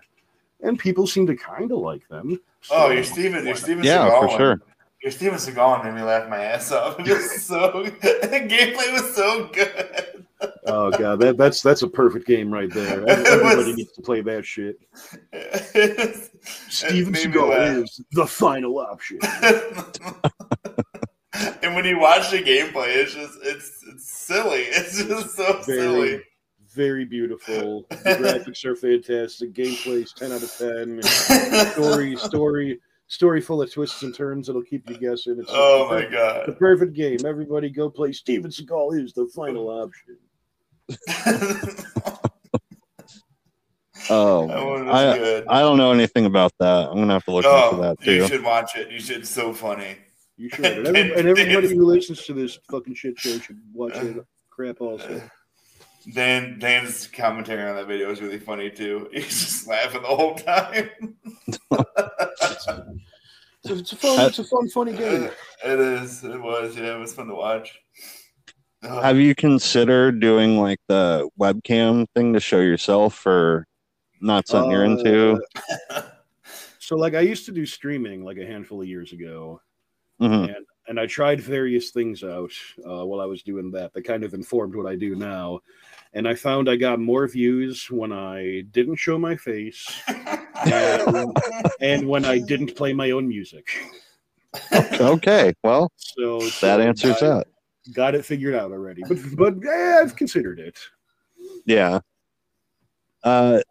[0.62, 2.40] and people seem to kind of like them.
[2.70, 3.46] Oh, you're Steven.
[3.46, 4.38] You're Steven Yeah, Seagal for one.
[4.38, 4.62] sure.
[5.02, 7.00] Your Steven Seagal made me laugh my ass off.
[7.00, 10.26] It was so the gameplay was so good.
[10.68, 13.08] Oh god, that, that's that's a perfect game right there.
[13.10, 14.80] Everybody was- needs to play that shit.
[16.70, 19.20] Steven Seagal is the final option.
[21.62, 24.62] and when you watch the gameplay, it's just it's it's silly.
[24.62, 26.10] It's just so silly.
[26.10, 26.24] Very,
[26.74, 27.86] very beautiful.
[27.90, 29.54] The graphics are fantastic.
[29.54, 31.02] Gameplay's ten out of ten.
[31.74, 35.38] Story, story, story full of twists and turns that'll keep you guessing.
[35.40, 36.48] It's oh my per- god.
[36.48, 37.20] The perfect game.
[37.26, 38.12] Everybody go play.
[38.14, 40.18] Steven Seagal is the final option.
[44.10, 45.48] Oh, that one was I good.
[45.48, 46.90] I don't know anything about that.
[46.90, 48.14] I'm gonna have to look oh, into that too.
[48.14, 48.92] you should watch it.
[48.92, 49.20] You should.
[49.20, 49.98] It's so funny.
[50.38, 50.66] You should.
[50.66, 54.26] And, every, and everybody who listens to this fucking shit show should watch it.
[54.50, 55.22] Crap also.
[56.14, 59.08] Dan Dan's commentary on that video was really funny too.
[59.14, 60.90] He's just laughing the whole time.
[63.64, 65.30] So it's a fun, it's a fun, funny game.
[65.64, 66.24] It is.
[66.24, 66.76] It was.
[66.76, 67.80] Yeah, it was fun to watch.
[68.84, 69.04] Ugh.
[69.04, 73.68] Have you considered doing like the webcam thing to show yourself, or
[74.22, 75.40] not something you're into?
[75.90, 76.02] Uh,
[76.80, 79.62] So like I used to do streaming like a handful of years ago,
[80.20, 80.54] Mhm.
[80.56, 82.52] and and I tried various things out
[82.86, 85.62] uh, while I was doing that that kind of informed what I do now.
[86.14, 89.88] And I found I got more views when I didn't show my face
[90.66, 91.38] and,
[91.80, 93.68] and when I didn't play my own music.
[94.74, 97.48] Okay, well So, so that answers I that.
[97.94, 100.78] Got it figured out already, but but eh, I've considered it.
[101.66, 102.00] Yeah.
[103.24, 103.62] Uh,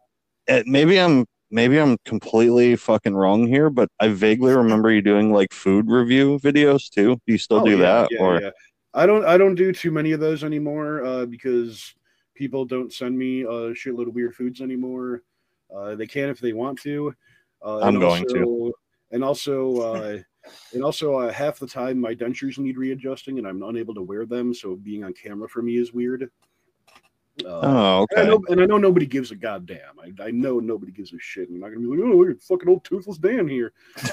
[0.46, 5.32] it, maybe I'm maybe I'm completely fucking wrong here, but I vaguely remember you doing
[5.32, 7.16] like food review videos too.
[7.26, 8.50] Do you still Oh, do yeah, that, yeah, or yeah.
[8.94, 11.94] I don't I don't do too many of those anymore uh, because
[12.34, 15.22] people don't send me a shitload of weird foods anymore.
[15.74, 17.14] Uh, they can if they want to.
[17.62, 18.74] Uh, I'm going also, to.
[19.12, 20.18] And also, uh,
[20.72, 24.26] and also, uh, half the time my dentures need readjusting, and I'm unable to wear
[24.26, 24.54] them.
[24.54, 26.30] So being on camera for me is weird.
[27.44, 29.98] Uh, oh, and, I okay, know, and I know nobody gives a goddamn.
[30.02, 31.48] I, I know nobody gives a shit.
[31.48, 33.72] I'm not gonna be like, oh, look at fucking old toothless Dan here.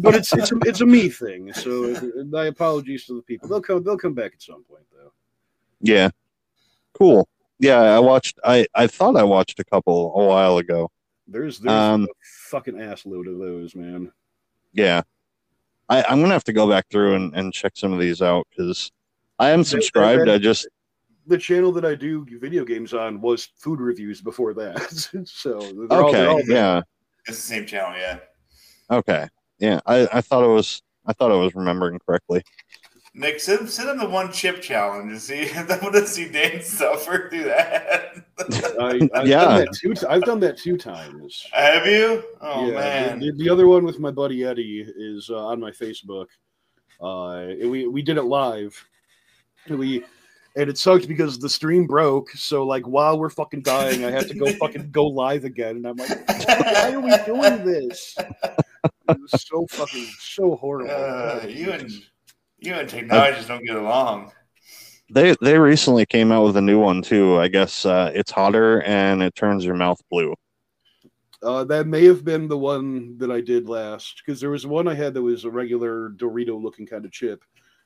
[0.00, 1.52] But it's it's a, it's a me thing.
[1.52, 1.94] So
[2.28, 3.48] my apologies to the people.
[3.48, 5.12] They'll come they'll come back at some point though.
[5.80, 6.10] yeah,
[6.94, 7.28] cool.
[7.60, 8.38] Yeah, I watched.
[8.44, 10.90] I I thought I watched a couple a while ago.
[11.28, 12.06] There's there's Um, a
[12.50, 14.10] fucking ass load of those, man.
[14.78, 15.02] Yeah,
[15.88, 18.46] I I'm gonna have to go back through and, and check some of these out
[18.50, 18.90] because
[19.38, 20.26] I am They- subscribed.
[20.28, 20.68] they- I just
[21.26, 24.80] The channel that I do video games on was food reviews before that.
[25.26, 26.26] so they're all, they're okay.
[26.26, 26.82] all Yeah.
[27.26, 28.18] It's the same channel, yeah.
[28.90, 29.28] Okay.
[29.58, 29.80] Yeah.
[29.84, 30.82] I I thought it was.
[31.06, 32.42] I thought I was remembering correctly.
[33.18, 35.50] Nick, send, send him the one chip challenge and see.
[35.52, 38.24] I want to see Dan suffer through that.
[38.80, 39.40] I, I've Yeah.
[39.44, 39.94] done that two.
[39.94, 41.44] T- I've done that two times.
[41.52, 42.22] Have you?
[42.40, 43.18] Oh yeah, man.
[43.18, 46.26] The, the other one with my buddy Eddie is uh, on my Facebook.
[47.00, 48.86] Uh, we we did it live.
[49.66, 50.04] And we
[50.56, 52.30] and it sucked because the stream broke.
[52.30, 55.86] So like while we're fucking dying, I had to go fucking go live again, and
[55.86, 58.16] I'm like, why are we doing this?
[59.08, 60.90] It was so fucking so horrible.
[60.94, 61.90] Uh, you and
[62.60, 64.32] you and technology just don't get along.
[65.10, 67.38] They they recently came out with a new one too.
[67.38, 70.34] I guess uh, it's hotter and it turns your mouth blue.
[71.42, 74.88] Uh, that may have been the one that I did last because there was one
[74.88, 77.44] I had that was a regular Dorito looking kind of chip,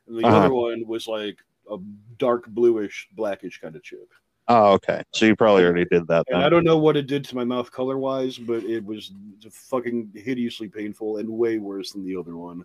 [0.09, 0.39] and the Uh-huh.
[0.39, 1.39] other one was like
[1.71, 1.77] a
[2.19, 4.11] dark bluish, blackish kind of chip.
[4.49, 5.03] Oh, okay.
[5.13, 7.45] So you probably already did that And I don't know what it did to my
[7.45, 9.13] mouth color wise, but it was
[9.51, 12.65] fucking hideously painful and way worse than the other one.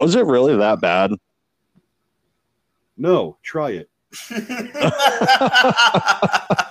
[0.00, 1.12] Was it really that bad?
[2.96, 3.90] No, try it.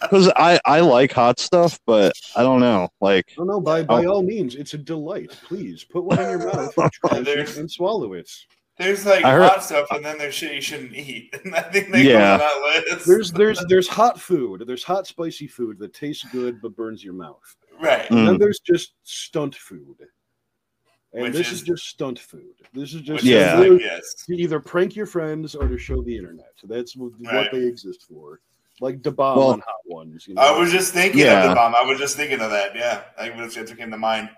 [0.00, 2.88] Because I I like hot stuff, but I don't know.
[3.00, 5.36] Like No, no, by by all means, it's a delight.
[5.44, 8.30] Please put one in your mouth, try it, and swallow it.
[8.78, 11.34] There's like heard- hot stuff, and then there's shit you shouldn't eat.
[11.44, 12.38] And I think they Yeah.
[12.38, 13.06] go on that list.
[13.06, 14.64] There's there's there's hot food.
[14.66, 17.56] There's hot spicy food that tastes good but burns your mouth.
[17.82, 18.08] right.
[18.08, 18.16] Mm.
[18.18, 19.96] And then there's just stunt food.
[21.18, 22.54] And Which this is- is, just stunt food.
[22.72, 23.54] This is Which just is Yeah.
[23.58, 24.14] like, yes.
[24.26, 26.52] to either prank your friends or to show the internet.
[26.64, 27.50] That's what, Right.
[27.50, 28.40] they exist for.
[28.80, 30.28] Like the bomb Well- on hot ones.
[30.28, 30.42] You know?
[30.42, 31.42] I was just thinking Yeah.
[31.44, 31.74] of the bomb.
[31.74, 32.76] I was just thinking of that.
[32.76, 34.30] Yeah, I was it came to mind.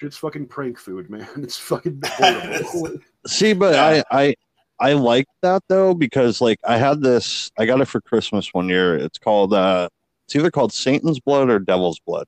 [0.00, 1.28] It's fucking prank food, man.
[1.42, 2.00] It's fucking
[3.26, 4.02] see, but Yeah.
[4.10, 4.34] I I
[4.78, 7.50] I like that though because like I had this.
[7.58, 8.96] I got it for Christmas one year.
[8.96, 9.88] It's called uh,
[10.26, 12.26] it's either called Satan's blood or Devil's blood,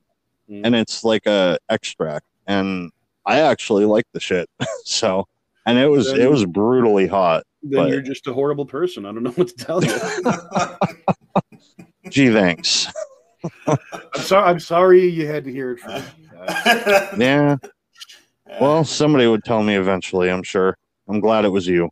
[0.50, 0.62] Mm.
[0.64, 2.90] and it's like a extract, and
[3.26, 4.48] I actually like the shit.
[4.84, 5.26] so,
[5.66, 7.44] and it was it was brutally hot.
[7.62, 9.06] Then But- you're just a horrible person.
[9.06, 9.94] I don't know what to tell you.
[12.10, 12.88] Gee, thanks.
[13.66, 13.78] I'm
[14.16, 14.50] sorry.
[14.50, 16.02] I'm sorry you had to hear it from me.
[16.38, 17.56] Uh, Yeah.
[18.60, 20.30] Well, somebody would tell me eventually.
[20.30, 20.76] I'm sure.
[21.08, 21.88] I'm glad it was you.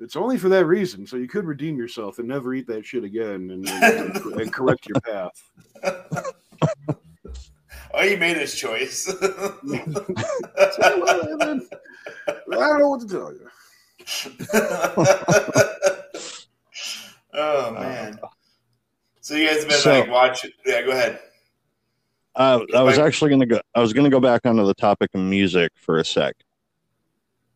[0.00, 3.04] it's only for that reason, so you could redeem yourself and never eat that shit
[3.04, 6.32] again, and, and, and correct your path.
[7.96, 9.04] Oh, you made his choice.
[9.04, 9.14] So,
[11.00, 11.68] well, then,
[12.28, 13.48] I don't know what to tell you.
[17.34, 18.18] oh man.
[19.20, 20.50] So you guys have been So- like watching?
[20.66, 21.20] Yeah, go ahead.
[22.36, 23.60] Uh, I was actually gonna go.
[23.76, 26.34] I was gonna go back onto the topic of music for a sec.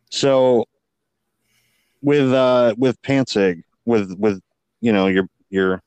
[0.09, 0.63] So,
[2.01, 4.39] with uh, with Pantsig, with with
[4.79, 5.81] you know your your,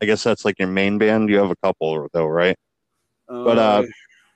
[0.00, 1.28] I guess that's like your main band.
[1.28, 2.56] You have a couple though, right?
[3.30, 3.82] But, uh,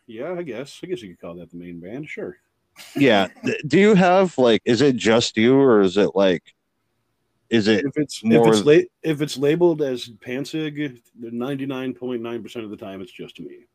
[0.06, 2.08] yeah, I guess I guess you could call that the main band.
[2.08, 2.36] Sure.
[2.96, 3.28] Yeah.
[3.66, 4.62] Do you have like?
[4.64, 6.42] Is it just you, or is it like?
[7.50, 11.94] Is it If it's more- if it's la- if it's labeled as Panzig, ninety nine
[11.94, 13.66] point nine percent of the time it's just me.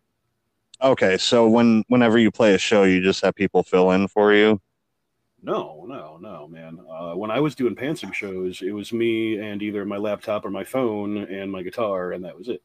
[0.82, 1.18] okay?
[1.18, 4.60] So when whenever you play a show, you just have people fill in for you.
[5.42, 6.80] No, no, no, man.
[6.90, 10.50] Uh, when I was doing Panzig shows, it was me and either my laptop or
[10.50, 12.62] my phone and my guitar, and that was it.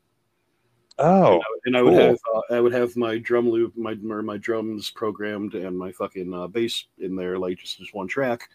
[0.98, 2.00] Oh, and I would cool.
[2.00, 5.90] have uh, I would have my drum loop, my or my drums programmed, and my
[5.90, 8.48] fucking uh, bass in there, like just just one track,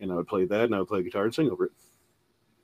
[0.00, 1.72] and I would play that, and I would play guitar and sing over it.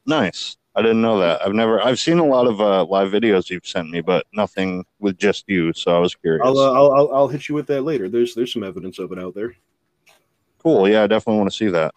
[0.06, 0.56] nice.
[0.74, 1.44] I didn't know that.
[1.44, 1.82] I've never.
[1.82, 5.44] I've seen a lot of uh, live videos you've sent me, but nothing with just
[5.48, 5.72] you.
[5.72, 6.42] So I was curious.
[6.46, 8.08] I'll, uh, I'll I'll I'll hit you with that later.
[8.08, 9.56] There's there's some evidence of it out there.
[10.58, 10.88] cool.
[10.88, 11.92] Yeah, I definitely want to see that.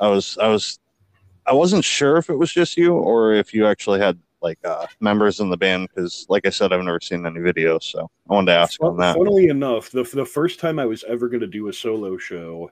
[0.00, 0.38] I was.
[0.38, 0.78] I was.
[1.46, 4.86] I wasn't sure if it was just you or if you actually had like uh,
[5.00, 7.84] members in the band because, like I said, I've never seen any videos.
[7.84, 9.16] So I wanted to ask on that.
[9.16, 12.70] Funnily enough, the the first time I was ever going to do a solo show,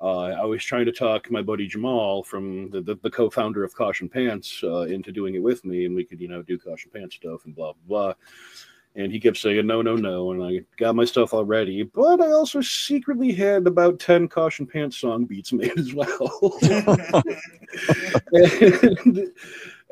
[0.00, 3.74] uh, I was trying to talk my buddy Jamal from the, the, the co-founder of
[3.74, 6.90] Caution Pants uh, into doing it with me, and we could you know do Caution
[6.92, 8.14] Pants stuff and blah blah blah.
[8.94, 12.32] And he kept saying no, no, no, and I got my stuff already, but I
[12.32, 16.58] also secretly had about ten Caution Pants song beats made as well.
[18.32, 19.32] and,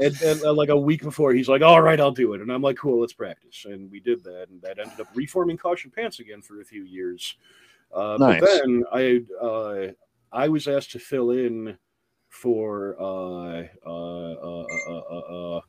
[0.01, 2.51] and, and, uh, like a week before, he's like, "All right, I'll do it," and
[2.51, 5.91] I'm like, "Cool, let's practice." And we did that, and that ended up reforming Caution
[5.91, 7.37] Pants again for a few years.
[7.95, 8.41] Uh, Nice.
[8.41, 9.87] But then I uh,
[10.33, 11.77] I was asked to fill in
[12.29, 15.61] for uh, uh, uh, uh, uh, uh,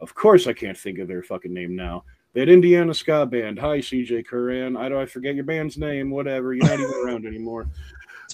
[0.00, 2.04] of course I can't think of their fucking name now.
[2.34, 3.58] That Indiana ska band.
[3.58, 4.76] Hi, CJ Curran.
[4.76, 6.10] I don't I forget your band's name.
[6.10, 6.54] Whatever.
[6.54, 7.66] You're not even around anymore.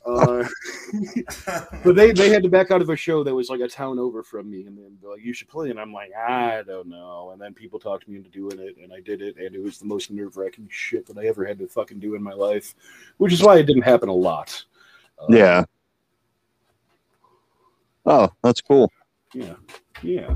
[0.07, 0.47] Uh,
[1.85, 3.99] but they they had to back out of a show that was like a town
[3.99, 6.88] over from me, and then they're like, "You should play," and I'm like, "I don't
[6.88, 9.62] know." And then people talked me into doing it, and I did it, and it
[9.62, 12.35] was the most nerve wracking shit that I ever had to fucking do in my
[12.35, 12.75] life,
[13.17, 14.64] which is why it didn't happen a lot.
[15.19, 15.64] Uh, Yeah.
[18.07, 18.93] Oh, that's cool.
[19.33, 19.55] yeah,
[20.03, 20.35] yeah.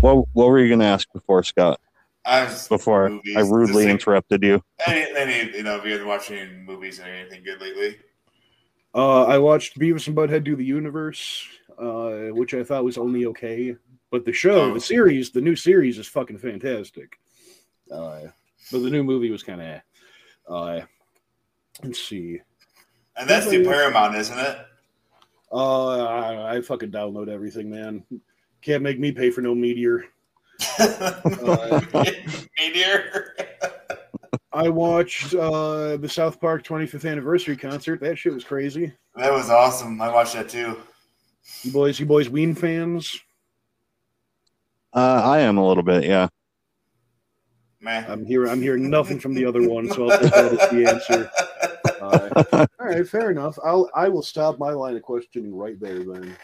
[0.00, 1.80] What What were you gonna ask before Scott?
[2.26, 3.36] I was Before movies.
[3.36, 4.62] I rudely interrupted you.
[4.86, 7.98] Any, any, you know, have you been watching movies or anything good lately?
[8.94, 11.44] Uh, I watched Beavis and Butthead do the universe,
[11.78, 13.76] uh, which I thought was only okay.
[14.10, 14.74] But the show, Oh.
[14.74, 17.18] the series, the new series is fucking fantastic.
[17.90, 18.20] Uh,
[18.70, 19.80] but the new movie was kind of.
[20.48, 20.80] Uh,
[21.82, 22.40] let's see.
[23.16, 24.58] And that's the Paramount, isn't it?
[25.52, 28.04] Uh, I, I fucking download everything, man.
[28.62, 30.04] Can't make me pay for no meteor.
[32.58, 33.34] Meteor.
[34.54, 38.00] I watched uh, the South Park 25th anniversary concert.
[38.00, 38.92] That shit was crazy.
[39.16, 40.00] that was awesome.
[40.00, 40.80] I watched that too.
[41.62, 43.18] You boys, you boys, Ween fans.
[44.92, 46.28] Uh, I am a little bit, yeah.
[47.80, 48.06] Man.
[48.08, 50.88] I'm hearing, I'm hearing nothing from the other one, so I'll take that as the
[50.88, 51.30] answer.
[52.00, 53.58] Uh, all right, fair enough.
[53.64, 56.04] I'll, I will stop my line of questioning right there.
[56.04, 56.36] Then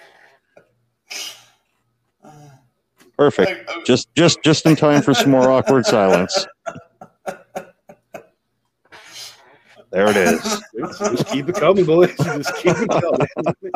[3.20, 3.68] Perfect.
[3.68, 6.46] Uh, Just just just in time for some more awkward silence.
[9.90, 10.42] There it is.
[10.79, 12.14] just, just keep it coming, boys.
[12.18, 13.72] Just keep it coming.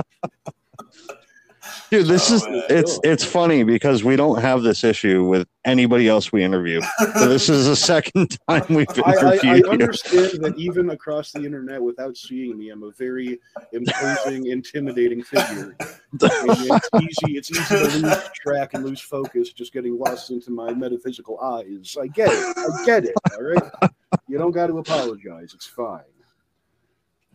[1.90, 2.62] Dude, this Oh, is man.
[2.70, 6.80] it's it's funny because we don't have this issue with anybody else we interview.
[7.14, 9.70] So this is the second time we've I, I, I interviewed you.
[9.70, 13.38] understand that even across the internet, without seeing me, I'm a very
[13.72, 15.74] imposing, intimidating figure.
[15.80, 17.36] And it's easy.
[17.36, 21.96] It's easy to lose track and lose focus, just getting lost into my metaphysical eyes.
[22.00, 22.56] I get it.
[22.58, 23.14] I get it.
[23.36, 23.90] All right.
[24.28, 25.52] You don't got to apologize.
[25.54, 26.02] It's fine.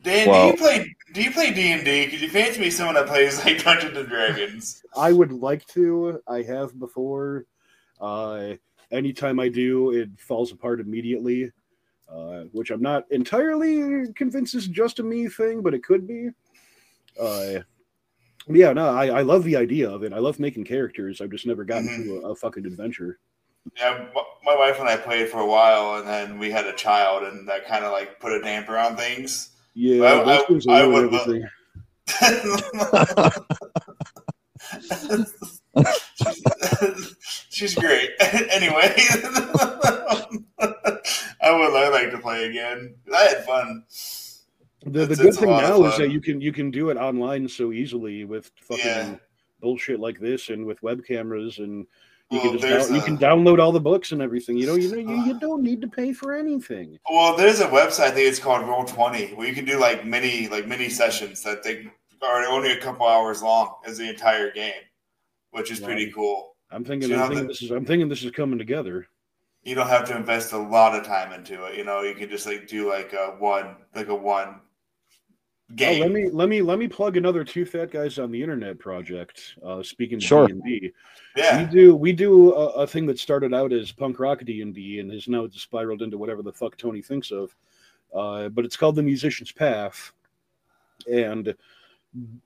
[0.02, 0.96] Dan, Well- do you play?
[1.14, 2.08] Do you play D and D?
[2.08, 4.84] Could you fancy me someone that plays like Dungeons and Dragons?
[4.98, 6.22] I would like to.
[6.28, 7.46] I have before.
[8.00, 8.54] Uh,
[8.92, 11.52] anytime I do, it falls apart immediately.
[12.12, 16.30] uh, which I'm not entirely convinced is just a me thing, but it could be.
[17.22, 17.60] Uh,
[18.48, 20.12] yeah, no, I, I love the idea of it.
[20.12, 21.22] I love making characters.
[21.22, 22.04] I've just never gotten Mhm.
[22.06, 23.20] to a, a fucking adventure.
[23.78, 24.08] Yeah,
[24.44, 27.48] my wife and I played for a while, and then we had a child, and
[27.48, 29.52] that kind of like put a damper on things.
[29.74, 30.38] Yeah, I- I-
[30.70, 31.46] I would everything.
[37.50, 38.10] She's great.
[38.20, 38.94] anyway,
[41.42, 42.96] I would like to play again.
[43.14, 43.84] I had fun.
[44.86, 46.98] The, the It's- good it's thing now is that you can you can do it
[46.98, 49.16] online so easily with fucking Yeah.
[49.60, 51.86] bullshit like this and with web cameras and
[52.32, 54.58] you Well, can just down- you can download all the books and everything.
[54.58, 56.98] You know, you know, you, you don't need to pay for anything.
[57.10, 58.02] Well, there's a website.
[58.06, 61.42] I think it's called Roll Twenty, where you can do like mini like mini sessions
[61.44, 61.90] that they
[62.22, 64.74] are only a couple hours long as the entire game,
[65.52, 66.56] which is pretty cool.
[66.72, 69.08] I'm thinking, So I'm thinking the- this is, I'm thinking this is coming together.
[69.64, 71.78] You don't have to invest a lot of time into it.
[71.78, 74.62] You know, you can just like do like a one like a one
[75.72, 76.02] Oh, game.
[76.02, 79.56] let me let me let me plug another two fat guys on the internet project.
[79.64, 80.46] Uh, speaking Sure.
[80.46, 80.94] of D and D,
[81.58, 84.74] we do we do a, a thing that started out as punk rock D and
[84.74, 87.56] D and has now spiraled into whatever the fuck Tony thinks of.
[88.16, 90.12] Uh, but it's called the Musician's Path,
[91.12, 91.54] and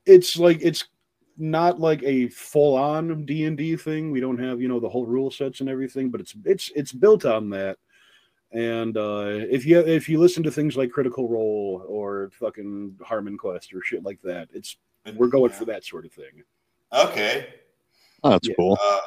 [0.04, 0.84] it's like it's
[1.38, 4.10] not like a full on D and D thing.
[4.10, 6.92] We don't have you know the whole rule sets and everything, but it's it's it's
[6.92, 7.78] built on that.
[8.54, 13.36] And uh, if you if you listen to things like Critical Role or fucking Harmon
[13.36, 16.42] Quest or shit like that, it's and we're going for that sort of thing.
[16.92, 17.48] Okay.
[18.22, 18.54] Oh, that's Yeah.
[18.56, 18.78] cool.
[18.82, 19.00] Uh,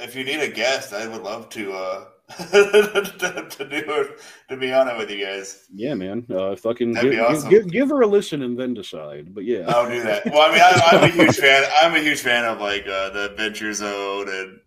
[0.00, 2.04] if you need a guest, I would love to uh
[2.50, 4.20] to, to do it.
[4.48, 6.26] To be on it with you guys, Yeah, man.
[6.30, 7.50] Uh, fucking That'd give, be awesome.
[7.50, 9.34] give, give her a listen and then decide.
[9.34, 10.24] But yeah, I'll do that.
[10.24, 11.64] Well, I mean, I, I'm a huge fan.
[11.82, 14.60] I'm a huge fan of like uh, the Adventure Zone and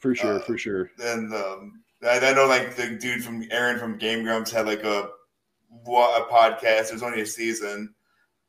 [0.00, 0.90] for sure, uh, for sure.
[0.98, 4.84] and um, I, I know like the dude from Aaron from Game Grumps had like
[4.84, 5.10] a
[5.86, 6.88] a podcast.
[6.88, 7.94] It was only a season.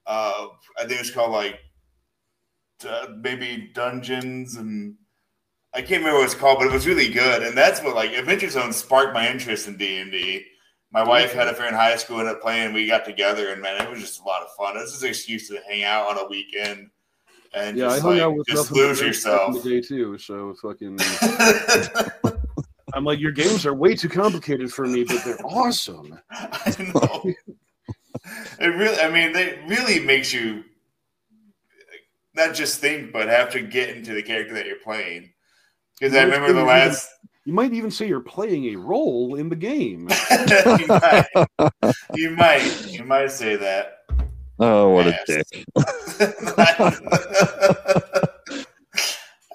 [0.06, 0.47] Uh,
[0.78, 1.60] I think it was called like
[2.88, 4.95] uh, maybe Dungeons and
[5.74, 7.43] I can't remember what it's called, but it was really good.
[7.43, 10.45] And that's what like Adventure Zone sparked my interest in D and D.
[10.91, 12.74] My wife had a friend in high school ended up playing.
[12.74, 14.76] We got together, and man, it was just a lot of fun.
[14.76, 16.89] It was just an excuse to hang out on a weekend
[17.54, 19.62] and Yeah, I hung like out with just lose yourself.
[19.64, 20.18] the day too.
[20.18, 20.97] So fucking,
[22.94, 26.20] I'm like, your games are way too complicated for me, but they're awesome.
[26.32, 27.34] I know.
[28.60, 30.64] it really, I mean, they really makes you
[32.36, 35.32] not just think, but have to get into the character that you're playing.
[36.00, 37.10] Because I remember the things last.
[37.46, 40.10] You might even say you're playing a role in the game.
[40.80, 41.26] you, might,
[42.14, 44.04] you might, you might say that.
[44.60, 45.66] Oh, what a dick.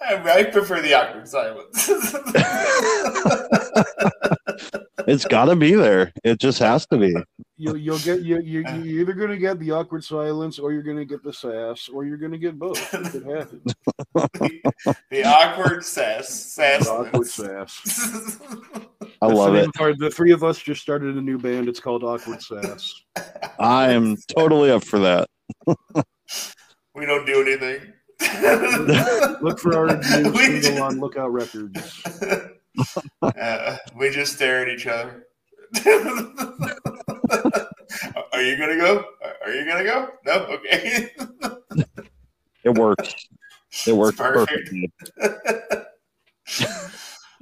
[0.07, 1.91] I, I prefer the awkward silence.
[5.07, 6.13] It's got to be there.
[6.23, 7.15] It just has to be.
[7.57, 11.05] You, you'll get you, you you're either gonna get the awkward silence, or you're gonna
[11.05, 12.93] get the sass, or you're gonna get both.
[12.95, 13.75] It happens.
[15.11, 16.55] the awkward sass.
[16.55, 17.75] The awkward sass.
[17.75, 18.41] sass.
[19.23, 19.71] I That's love it.
[19.79, 21.69] name the three of us just started a new band.
[21.69, 22.93] It's called Awkward Sass.
[23.59, 25.29] I am totally up for that.
[26.95, 27.93] we don't do anything.
[29.41, 32.03] Look for our new single on Lookout Records.
[33.23, 35.29] Uh, we just stare at each other.
[38.33, 39.05] Are you gonna go?
[39.45, 40.09] Are you gonna go?
[40.27, 40.33] No.
[40.33, 41.13] Okay.
[42.65, 43.15] It works.
[43.87, 44.49] It works Perfect.
[44.49, 44.93] perfectly.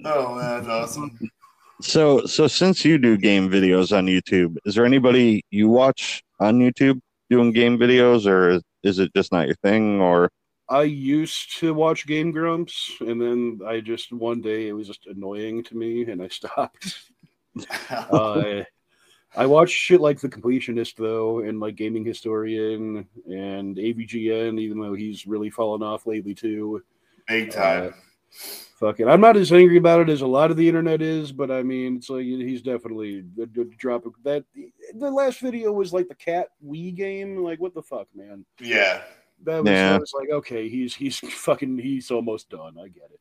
[0.04, 1.18] oh man, that's awesome.
[1.80, 6.58] So, so since you do game videos on YouTube, is there anybody you watch on
[6.58, 7.00] YouTube
[7.30, 10.00] doing game videos, or is, is it just not your thing?
[10.00, 10.30] Or
[10.72, 15.06] I used to watch Game Grumps, and then I just one day it was just
[15.06, 17.10] annoying to me, and I stopped.
[17.90, 18.62] uh,
[19.36, 24.94] I watch shit like The Completionist though, and like Gaming Historian and AVGN, even though
[24.94, 26.82] he's really fallen off lately too.
[27.28, 27.92] Big time.
[28.30, 29.08] Fuck it.
[29.08, 31.62] I'm not as angry about it as a lot of the internet is, but I
[31.62, 34.06] mean, it's like he's definitely a good drop.
[34.06, 34.44] Of, that
[34.94, 37.44] the last video was like the cat Wii game.
[37.44, 38.46] Like, what the fuck, man?
[38.58, 39.02] yeah.
[39.44, 39.92] That was, Yeah.
[39.92, 42.76] that was like, okay, he's he's fucking he's almost done.
[42.78, 43.20] I get it.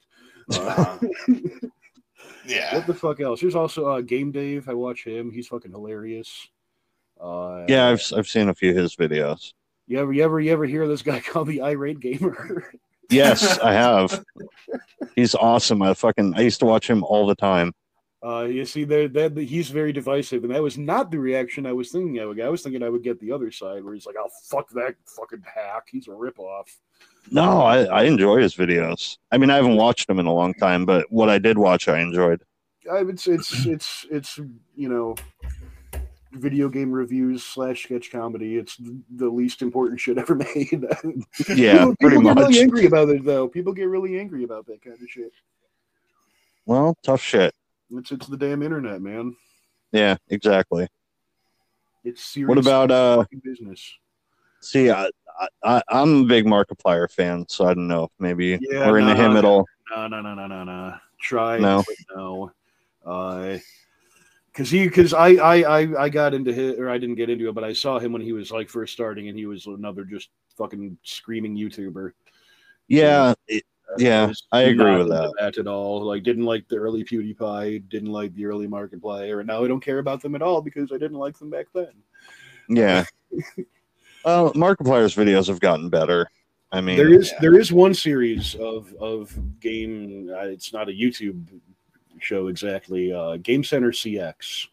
[0.60, 0.98] Uh.
[2.46, 2.76] Yeah.
[2.76, 3.42] what the fuck else?
[3.42, 4.68] There's also uh, Game Dave.
[4.70, 5.32] I watch him.
[5.32, 6.48] He's fucking hilarious.
[7.20, 9.54] Uh, yeah, I've I've seen a few of his videos.
[9.88, 12.72] you ever you ever you ever hear this guy called the irate gamer?
[13.10, 14.24] Yes, I have.
[15.16, 15.82] He's awesome.
[15.82, 17.74] I fucking I used to watch him all the time.
[18.24, 21.74] Uh, you see, there that he's very divisive, and that was not the reaction I
[21.74, 22.46] was thinking I would get.
[22.46, 24.96] I was thinking I would get the other side, where he's like, "Oh fuck that
[25.08, 26.68] fucking hack, he's a ripoff."
[27.32, 29.18] No, I, I enjoy his videos.
[29.32, 31.88] I mean, I haven't watched him in a long time, but what I did watch,
[31.88, 32.44] I enjoyed.
[32.92, 34.40] I, it's it's it's it's
[34.76, 35.16] you know,
[36.34, 38.58] video game reviews slash sketch comedy.
[38.58, 38.78] It's
[39.16, 40.86] the least important shit ever made.
[41.56, 43.48] Yeah, people, pretty people get really angry about it though.
[43.48, 45.32] People get really angry about that kind of shit.
[46.68, 47.56] Well, tough shit.
[47.94, 49.36] It's it's the damn internet, man.
[49.92, 50.88] Yeah, exactly.
[52.04, 52.50] It's serious.
[52.50, 53.94] What about, uh, business?
[54.62, 55.10] See, I,
[55.64, 58.10] I, I'm a big Markiplier fan, so I don't know.
[58.20, 59.66] Maybe Yeah, we're into him at all.
[59.96, 60.96] No, no, no, no, no, no.
[61.20, 61.84] Try No.
[62.16, 62.52] no.
[63.06, 63.58] Uh,
[64.54, 67.50] cause he, cause I, I, I, I got into his, or I didn't get into
[67.50, 70.06] it, but I saw him when he was like first starting, and he was another
[70.06, 72.12] just fucking screaming YouTuber.
[72.88, 73.66] Yeah, it-
[73.98, 76.04] Yeah, was I agree with into that at all.
[76.04, 79.84] Like, didn't like the early PewDiePie, didn't like the early Markiplier, and now I don't
[79.84, 81.92] care about them at all because I didn't like them back then.
[82.70, 83.06] yeah.
[84.26, 86.30] well, Markiplier's videos have gotten better.
[86.72, 87.38] I mean, there is yeah.
[87.42, 90.32] there is one series of of game.
[90.34, 91.46] Uh, it's not a YouTube
[92.20, 93.12] show exactly.
[93.12, 94.68] Uh, game Center CX.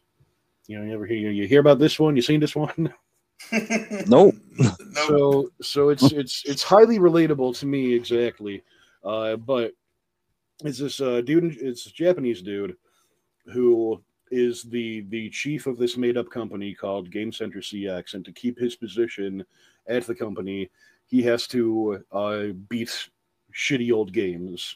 [0.67, 2.15] You know, you ever hear you hear about this one?
[2.15, 2.93] You seen this one?
[4.07, 4.35] nope.
[4.57, 4.75] Nope.
[5.07, 8.63] So so it's it's it's highly relatable to me exactly.
[9.03, 9.73] Uh, but
[10.63, 11.57] it's this uh, dude.
[11.61, 12.75] It's Japanese dude
[13.51, 18.25] who is the the chief of this made up company called Game Center CX, and
[18.25, 19.45] to keep his position
[19.87, 20.69] at the company,
[21.07, 23.09] he has to uh, beat
[23.53, 24.75] shitty old games.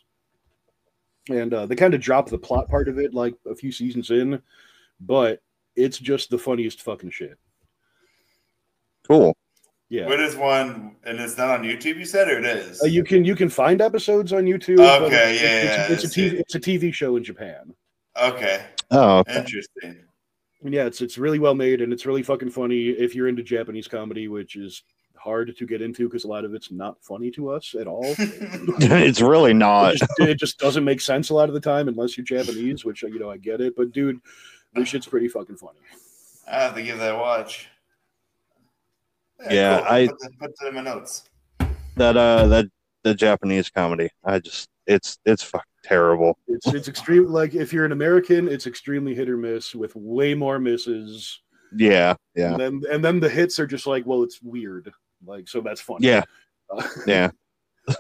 [1.30, 4.12] And uh, they kind of drop the plot part of it like a few seasons
[4.12, 4.42] in,
[5.00, 5.42] but
[5.76, 7.38] it's just the funniest fucking shit.
[9.08, 9.36] Cool.
[9.94, 10.08] Yeah.
[10.08, 10.96] What is one?
[11.04, 11.98] And it's not on YouTube.
[11.98, 12.82] You said, or it is?
[12.82, 14.78] Uh, you can you can find episodes on YouTube.
[14.78, 17.76] but Okay, it's, yeah, it's, it's, yeah, a TV, it's a TV show in Japan.
[18.20, 19.38] okay, Oh, okay.
[19.38, 20.04] interesting.
[20.64, 23.88] Yeah, it's it's really well made and it's really fucking funny if you're into Japanese
[23.88, 24.82] comedy, which is
[25.16, 28.04] hard to get into because a lot of it's not funny to us at all.
[28.18, 29.94] it's really It not.
[29.94, 33.04] just, it just doesn't make sense a lot of the time unless you're Japanese, which
[33.04, 33.76] you know I get it.
[33.78, 34.20] But dude,
[34.74, 35.78] this shit's pretty fucking funny.
[36.50, 37.68] I have to give that a watch.
[39.50, 39.88] Yeah, cool.
[39.90, 41.30] I- put that, put that in my notes.
[41.96, 42.66] That uh, that
[43.04, 44.10] the Japanese comedy.
[44.24, 46.38] I just, it's, it's fucking terrible.
[46.48, 47.28] It's it's extreme.
[47.28, 51.42] Like if you're an American, it's extremely hit or miss with way more misses.
[51.76, 54.92] Yeah, yeah, And then and then the hits are just like, well, it's weird.
[55.26, 56.08] Like so that's funny.
[56.08, 56.24] yeah,
[56.70, 57.30] Uh, yeah.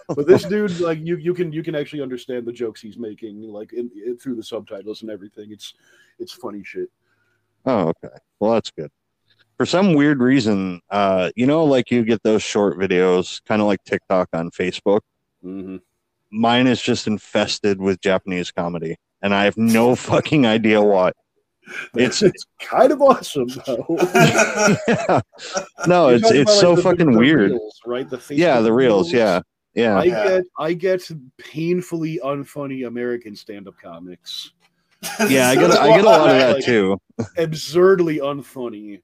[0.08, 3.42] but this dude, like you, you can you can actually understand the jokes he's making,
[3.42, 5.52] like in, in, through the subtitles and everything.
[5.52, 5.74] It's
[6.20, 6.90] it's funny shit.
[7.66, 8.16] Oh, okay.
[8.40, 8.92] Well, that's good.
[9.58, 13.68] For some weird reason, uh, you know, like you get those short videos, kind of
[13.68, 15.02] like TikTok on Facebook.
[15.44, 15.78] Mm-hmm.
[16.32, 21.16] Mine is just infested with Japanese comedy, and I have no fucking idea what.
[21.96, 23.86] It's it's kind of awesome though.
[24.88, 25.22] yeah.
[25.88, 27.52] No, You're it's it's about, so like, the- fucking the weird.
[27.52, 28.10] reels, right?
[28.10, 29.14] The Yeah, the reels.
[29.14, 29.42] Yeah,
[29.76, 29.98] yeah.
[30.00, 34.52] I get I get painfully unfunny American stand-up comics.
[35.30, 36.98] Yeah, I get I get a lot of that too.
[37.38, 39.02] absurdly unfunny.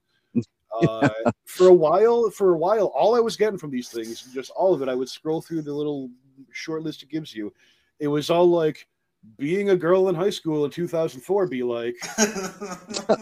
[0.82, 1.08] Uh,
[1.46, 4.72] for a while, for a while, all I was getting from these things, just all
[4.72, 6.08] of it, I would scroll through the little
[6.52, 7.52] short list it gives you.
[7.98, 8.86] It was all like
[9.36, 11.96] being a girl in high school in 2004 be like,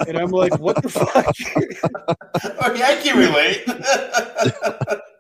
[0.06, 1.34] and I'm like, what the fuck?
[2.76, 3.64] yeah, I can relate.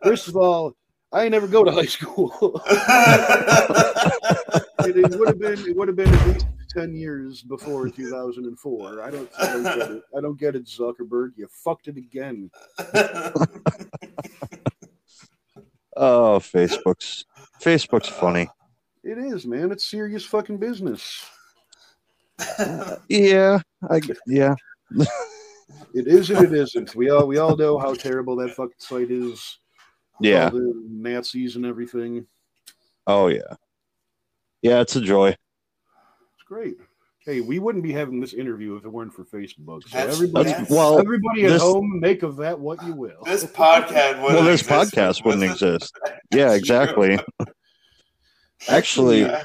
[0.02, 0.74] First of all,
[1.12, 2.62] I ain't never go to high school.
[4.80, 9.02] It, it would have been it would have been at least 10 years before 2004.
[9.02, 10.02] I don't, I don't get it.
[10.16, 11.32] I don't get it, Zuckerberg.
[11.36, 12.50] You fucked it again.
[16.00, 17.24] Oh, Facebook's
[17.60, 18.48] Facebook's funny.
[19.02, 19.72] It is, man.
[19.72, 21.28] It's serious fucking business.
[23.08, 23.58] Yeah,
[23.90, 24.54] I yeah.
[25.92, 26.94] It is and it isn't.
[26.94, 29.58] We all we all know how terrible that fucking site is.
[30.20, 30.50] Yeah.
[30.52, 32.26] Nazis and everything.
[33.08, 33.54] Oh yeah.
[34.62, 35.28] Yeah, it's a joy.
[35.28, 36.76] It's great.
[37.24, 39.82] Hey, we wouldn't be having this interview if it weren't for Facebook.
[39.82, 43.22] So That's- everybody, that's- well, everybody at this- home, make of that what you will.
[43.24, 45.98] this podcast wouldn't Well, this exist podcast wouldn't without- exist.
[46.34, 47.18] Yeah, exactly.
[48.68, 49.44] Actually, Yeah.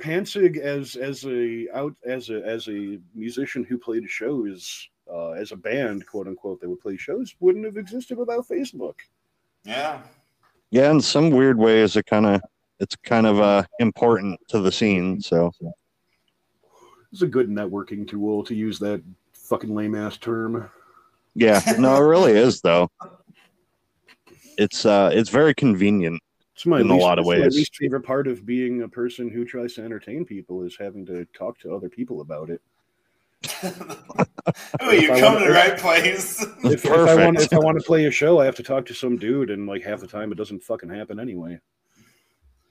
[0.00, 5.50] Pansig as as a out as a as a musician who played shows uh, as
[5.52, 8.96] a band, quote unquote, that would play shows, wouldn't have existed without Facebook.
[9.64, 10.02] yeah.
[10.70, 12.40] yeah, in some weird ways, it kind of
[12.80, 15.20] it's kind of uh important to the scene.
[15.20, 15.52] So
[17.12, 19.02] It's a good networking tool to use that
[19.32, 20.68] fucking lame ass term.
[21.34, 22.90] yeah, no, it really is though.
[24.58, 26.20] It's uh it's very convenient.
[26.54, 27.54] It's my In a lot of it's my ways.
[27.56, 31.26] least favorite part of being a person who tries to entertain people is having to
[31.36, 32.60] talk to other people about it.
[33.62, 36.42] oh, you come want- to the right place.
[36.64, 37.52] If, if I want Perfect.
[37.52, 39.66] if I want to play a show, I have to talk to some dude, and
[39.66, 41.60] like half the time it doesn't fucking happen anyway.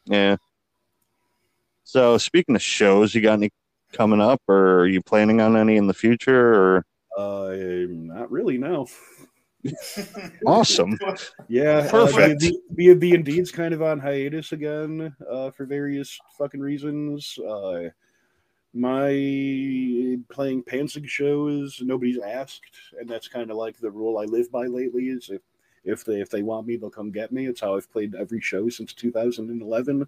[0.06, 0.38] Yeah.
[1.84, 3.51] So speaking of shows, you got any
[3.91, 6.53] coming up, or are you planning on any in the future?
[6.53, 6.86] Or
[7.18, 7.56] Uh,
[7.89, 8.58] not really.
[8.58, 8.88] now.
[10.45, 10.95] Awesome.
[11.47, 12.43] Yeah, Perfect.
[12.43, 17.36] Uh, the, the, the Indeed's kind of on hiatus again uh, for various fucking reasons.
[17.39, 17.89] Uh,
[18.76, 19.08] my
[20.30, 24.66] playing Panzig shows, nobody's asked, and that's kind of like the rule I live by
[24.68, 25.06] lately.
[25.06, 25.41] Is if
[25.86, 27.46] if they if they want me, they'll come get me.
[27.46, 30.02] It's how I've played every show since 2011.
[30.02, 30.06] Uh,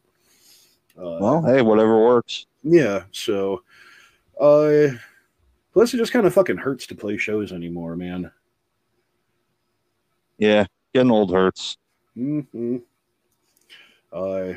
[0.98, 2.48] Well, hey, whatever works.
[2.64, 3.64] yeah, so
[4.42, 4.88] uh
[5.74, 8.32] plus it just kind of fucking hurts to play shows anymore, man.
[10.38, 11.78] Yeah, getting old hurts.
[12.16, 12.78] hmm
[14.12, 14.54] Uh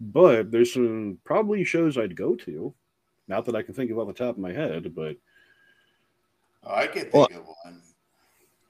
[0.00, 2.72] but there's some probably shows I'd go to.
[3.28, 5.16] Not that I can think of off the top of my head, but
[6.62, 7.82] Oh, I can think Well- of one.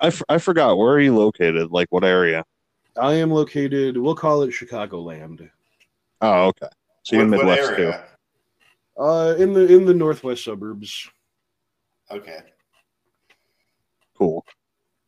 [0.01, 0.77] I, f- I forgot.
[0.79, 1.71] Where are you located?
[1.71, 2.45] Like what area?
[3.01, 5.49] I am located, we'll call it Chicagoland.
[6.21, 6.67] Oh, okay.
[7.03, 7.83] So you're What- what Midwest too.
[7.85, 8.05] area?
[8.99, 11.09] Uh in the in the northwest suburbs.
[12.11, 12.39] Okay.
[14.19, 14.45] Cool.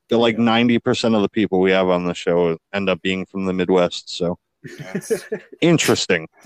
[0.09, 3.26] The, like ninety percent of the people we have on the show end up being
[3.26, 4.09] from the Midwest.
[4.16, 4.38] So
[4.78, 5.24] That's-
[5.61, 6.28] interesting.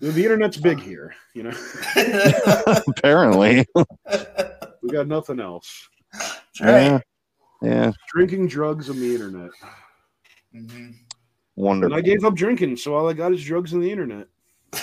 [0.00, 1.52] The internet's big here, you know.
[2.88, 3.64] Apparently.
[4.82, 5.88] We got nothing else.
[6.12, 6.68] That's right.
[6.82, 7.00] Yeah.
[7.62, 7.92] Yeah.
[8.08, 9.50] Drinking drugs on the internet.
[10.54, 10.70] Mhm.
[10.76, 10.94] And
[11.56, 11.96] Wonderful.
[11.96, 14.26] I gave up drinking, so all I got is drugs on the internet.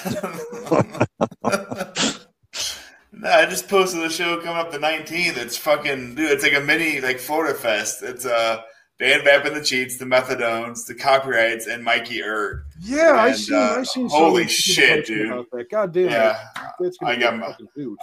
[3.12, 5.38] no, I just posted a show coming up the 19th.
[5.38, 6.32] It's fucking dude.
[6.32, 8.04] It's like a mini like Florida Fest.
[8.04, 8.62] It's uh
[9.00, 12.64] Dan Vapid and the Cheats, the Methadones, the Copyrights, and Mikey Erg.
[12.82, 13.56] Yeah, I And, seen.
[13.58, 14.10] uh, I seen.
[14.10, 15.32] holy shit, posting dude.
[15.32, 15.70] About that.
[15.72, 16.72] God damn Yeah, it!
[16.80, 17.98] That's gonna I got a my- fucking hoot.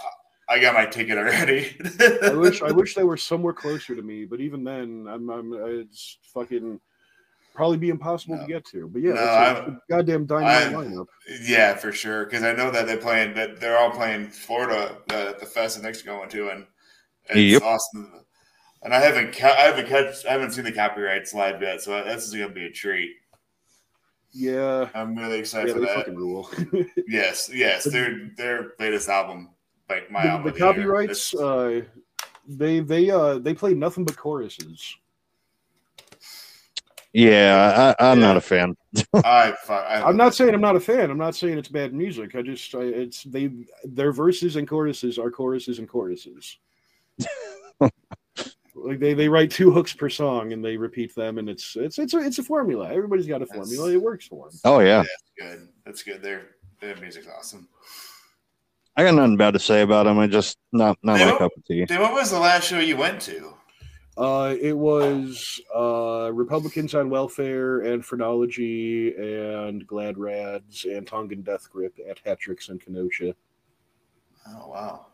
[0.49, 1.75] I got my ticket already.
[2.23, 2.61] I wish.
[2.61, 5.29] I wish they were somewhere closer to me, but even then, I'm.
[5.29, 5.53] I'm.
[5.53, 6.79] It's fucking
[7.53, 8.41] probably be impossible No.
[8.43, 8.87] to get to.
[8.87, 11.07] But yeah, No, that's a, I'm- goddamn dynamite lineup.
[11.41, 12.25] Yeah, for sure.
[12.25, 13.33] Because I know that they're playing.
[13.33, 16.65] That they're all playing Florida, uh, the fest that next going to, and
[17.29, 17.61] it's Yep.
[17.63, 18.23] awesome.
[18.83, 22.01] And I haven't, ca- I haven't catch, I haven't seen the copyrights live yet, so
[22.03, 23.09] this is gonna be a treat.
[24.31, 24.87] Yeah.
[24.93, 25.95] I'm really excited Yeah, for that.
[25.95, 26.49] fucking rule.
[27.07, 29.49] Yes, yes, their their latest album,
[29.89, 30.59] like my the, the of the year.
[30.59, 31.81] copyrights, It's- uh,
[32.47, 34.95] they they uh they play nothing but choruses.
[37.13, 38.27] Yeah, I, I'm Yeah.
[38.27, 38.75] not a fan.
[39.13, 41.09] I, fu- I I'm not saying I'm not a fan.
[41.09, 42.35] I'm not saying it's bad music.
[42.35, 43.49] I just I, it's they
[43.83, 46.57] their verses and choruses are choruses and choruses.
[47.79, 51.97] like they, they write two hooks per song and they repeat them and it's it's
[51.97, 52.89] it's a, it's a formula.
[52.91, 53.91] Everybody's got a formula.
[53.91, 54.59] It works for them.
[54.63, 55.67] Oh yeah, That's good.
[55.85, 56.21] That's good.
[56.21, 57.67] Their their music's awesome.
[58.97, 60.17] I got nothing bad to say about them.
[60.17, 61.85] I just not not my cup of tea.
[61.85, 63.53] Dude, what was the last show you went to?
[64.17, 71.69] Uh, it was uh, Republicans on Welfare and Phrenology and Glad Rads and Tongan Death
[71.71, 73.35] Grip at Hatrix and Kenosha.
[74.47, 75.05] Oh wow.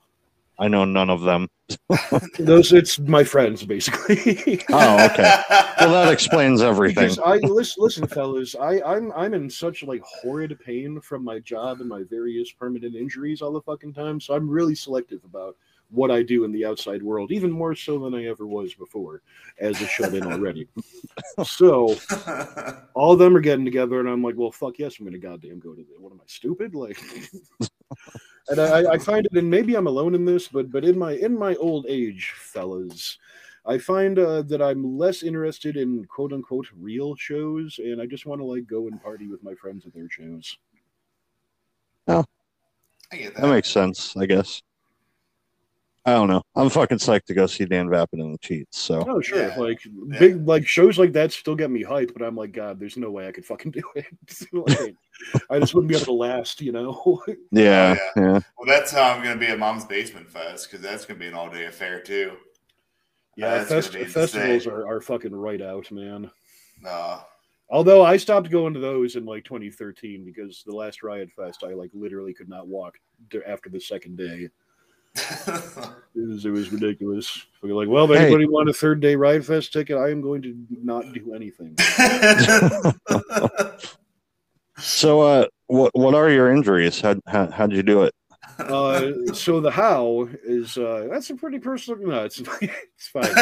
[0.59, 1.49] I know none of them.
[2.39, 4.63] Those it's my friends basically.
[4.69, 5.41] Oh, okay.
[5.79, 7.03] Well, that explains everything.
[7.09, 8.55] Because I listen, listen, fellas.
[8.55, 12.95] I, I'm I'm in such like horrid pain from my job and my various permanent
[12.95, 14.19] injuries all the fucking time.
[14.19, 15.55] So I'm really selective about
[15.93, 19.21] what I do in the outside world, even more so than I ever was before,
[19.59, 20.67] as a shut in already.
[21.45, 21.95] so
[22.95, 25.59] all of them are getting together, and I'm like, well, fuck yes, I'm gonna goddamn
[25.59, 26.01] go to that.
[26.01, 26.73] What am I stupid?
[26.73, 26.99] Like,
[28.49, 31.13] and I, I find it, and maybe I'm alone in this, but but in my
[31.13, 33.17] in my old age, fellas.
[33.65, 38.25] I find uh, that I'm less interested in quote unquote real shows, and I just
[38.25, 40.57] want to like go and party with my friends at their shows.
[42.09, 42.25] Oh,
[43.11, 43.47] I get That that.
[43.47, 44.61] makes sense, I guess.
[46.05, 46.41] I don't know.
[46.55, 48.77] I'm fucking psyched to go see Dan Vapid and the Cheats.
[48.77, 49.55] So Oh sure, Yeah.
[49.57, 50.19] like Yeah.
[50.19, 53.09] big like shows like that still get me hyped, but I'm like, God, there's no
[53.09, 54.05] way I could fucking do it.
[54.51, 54.95] Like,
[55.49, 57.21] I just wouldn't be able to last, you know.
[57.51, 58.39] yeah, Oh, yeah.
[58.57, 61.23] Well, that's how I'm going to be at Mom's Basement Fest because that's going to
[61.23, 62.33] be an all day affair too.
[63.37, 66.29] yeah, That's gonna fest- festivals are, are fucking right out, man.
[66.85, 67.21] Uh,
[67.69, 71.73] Although I stopped going to those in like 2013 because the last Riot Fest, I
[71.73, 72.95] like literally could not walk
[73.47, 74.49] after the second day.
[75.15, 77.45] It was, it was ridiculous.
[77.61, 78.25] We were like, well, if Hey.
[78.25, 81.75] anybody want a third day Riot Fest ticket, I am going to not do anything.
[84.79, 86.99] So, uh, what what are your injuries?
[86.99, 88.13] How how how'd you do it?
[88.57, 92.07] Uh, so the how is uh, that's a pretty personal.
[92.07, 93.23] No, it's it's fine.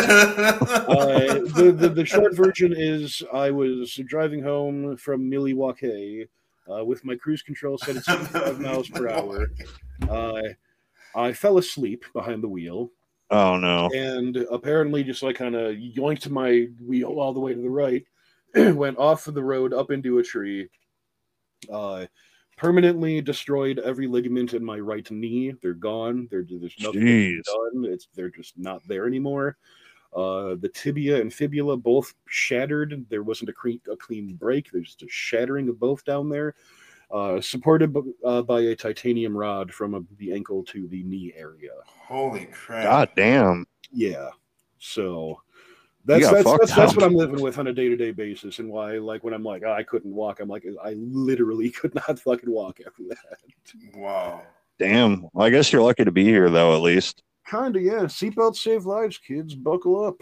[0.91, 6.27] Uh, the, the the short version is I was driving home from Milwaukee
[6.69, 9.47] uh, with my cruise control set at 65 miles per hour.
[11.15, 12.91] I fell asleep behind the wheel.
[13.29, 13.89] Oh no.
[13.95, 18.03] and apparently just like kind of yoinked my wheel all the way to the right,
[18.75, 20.69] went off of the road up into a tree,
[21.71, 22.05] uh,
[22.57, 25.53] permanently destroyed every ligament in my right knee.
[25.61, 26.27] They're gone.
[26.29, 27.41] They're, there's nothing Jeez.
[27.43, 27.85] done.
[27.85, 29.57] It's they're just not there anymore.
[30.13, 33.05] Uh, the tibia and fibula both shattered.
[33.09, 34.69] There wasn't a clean, a clean break.
[34.71, 36.53] There's just a shattering of both down there.
[37.11, 41.33] Uh, supported b- uh, by a titanium rod from uh the ankle to the knee
[41.35, 41.71] area.
[41.85, 42.83] Holy crap!
[42.83, 43.65] God damn.
[43.91, 44.29] Yeah.
[44.79, 45.41] So
[46.05, 48.69] that's that's that's, that's what I'm living with on a day to day basis, and
[48.69, 52.19] why like when I'm like "Oh, I couldn't walk, I'm like I literally could not
[52.19, 53.37] fucking walk after that.
[53.93, 54.43] Wow.
[54.79, 55.27] Damn.
[55.33, 57.21] Well, I guess you're lucky to be here, though, at least.
[57.47, 58.05] Kinda, yeah.
[58.05, 59.53] Seatbelts save lives, kids.
[59.53, 60.15] Buckle up.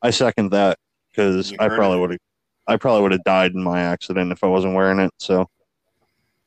[0.00, 0.78] I second that
[1.10, 2.20] because I probably would have.
[2.66, 5.12] I probably would have died in my accident if I wasn't wearing it.
[5.18, 5.48] So,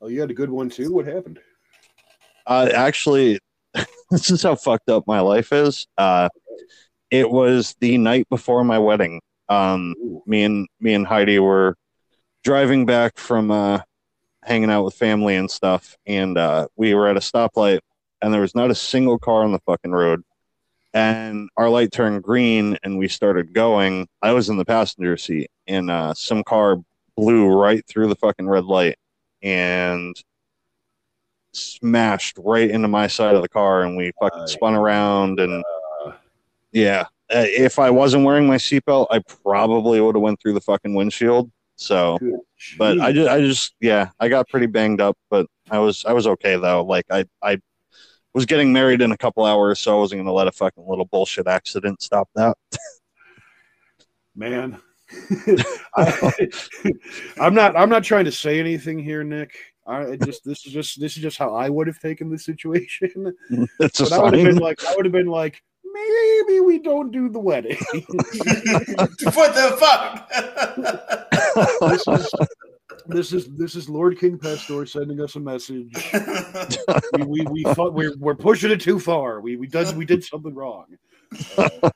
[0.01, 0.93] Oh, you had a good one too.
[0.93, 1.39] What happened?
[2.45, 3.39] uh, actually,
[4.11, 5.87] this is how fucked up my life is.
[5.97, 6.29] Uh,
[7.09, 9.21] it was the night before my wedding.
[9.49, 9.95] Um,
[10.25, 11.75] me and me and Heidi were
[12.43, 13.79] driving back from uh,
[14.43, 17.79] hanging out with family and stuff, and uh, we were at a stoplight,
[18.21, 20.21] and there was not a single car on the fucking road.
[20.97, 24.07] And our light turned green, and we started going.
[24.23, 26.77] I was in the passenger seat, and uh, some car
[27.15, 28.95] blew right through the fucking red light
[29.43, 30.15] and
[31.53, 35.63] smashed right into my side of the car, and we fucking Uh, spun around and
[36.71, 37.05] yeah.
[37.29, 40.95] Uh, if I wasn't wearing my seatbelt, I probably would have went through the fucking
[40.95, 41.51] windshield.
[41.75, 42.17] So,
[42.79, 46.13] but I just, I just, yeah, I got pretty banged up, but I was, I
[46.13, 46.83] was okay though.
[46.83, 47.59] Like I, I
[48.33, 51.05] was getting married in a couple hours, so I wasn't gonna let a fucking little
[51.05, 52.57] bullshit accident stop that.
[54.35, 54.79] man.
[55.95, 56.49] I,
[57.39, 57.77] I'm not.
[57.77, 59.55] I'm not trying to say anything here, Nick.
[59.87, 63.33] I just this is just this is just how I would have taken the situation.
[63.79, 66.79] it's a But I would have been like, I would have been like, maybe we
[66.79, 67.77] don't do the wedding.
[67.93, 69.17] what
[69.55, 70.29] the fuck?
[71.89, 72.33] this is
[73.07, 75.91] this is this is Lord King Pastor sending us a message.
[77.13, 79.41] We we, we thought we're we're pushing it too far.
[79.41, 80.85] We we did we did something wrong.
[81.57, 81.91] Uh,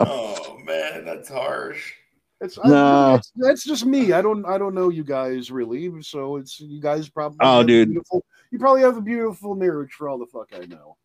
[0.00, 1.94] oh man, that's harsh.
[2.42, 3.12] it's, I- No.
[3.14, 4.12] that's, that's just me.
[4.12, 6.02] I don't I don't know you guys really.
[6.02, 7.38] So it's you guys probably.
[7.40, 7.88] Oh, have a dude.
[7.88, 10.96] beautiful- you probably have a beautiful marriage for all the fuck I know.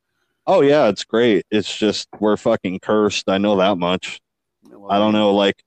[0.48, 1.46] Oh yeah, it's great.
[1.50, 3.30] It's just we're fucking cursed.
[3.30, 4.20] I know that much.
[4.90, 5.34] I don't know.
[5.34, 5.64] Like,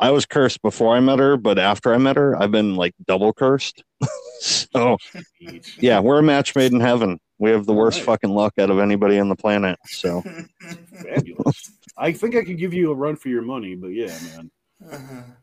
[0.00, 2.94] I was cursed before I met her, but after I met her, I've been like
[3.06, 3.84] double cursed.
[4.40, 4.96] so
[5.78, 7.20] yeah, we're a match made in heaven.
[7.38, 8.06] We have the worst Alright.
[8.06, 9.78] fucking luck out of anybody on the planet.
[9.84, 10.22] So
[11.02, 11.70] Fabulous.
[11.98, 14.18] I think I could give you a run for your money, but yeah,
[14.80, 15.36] man.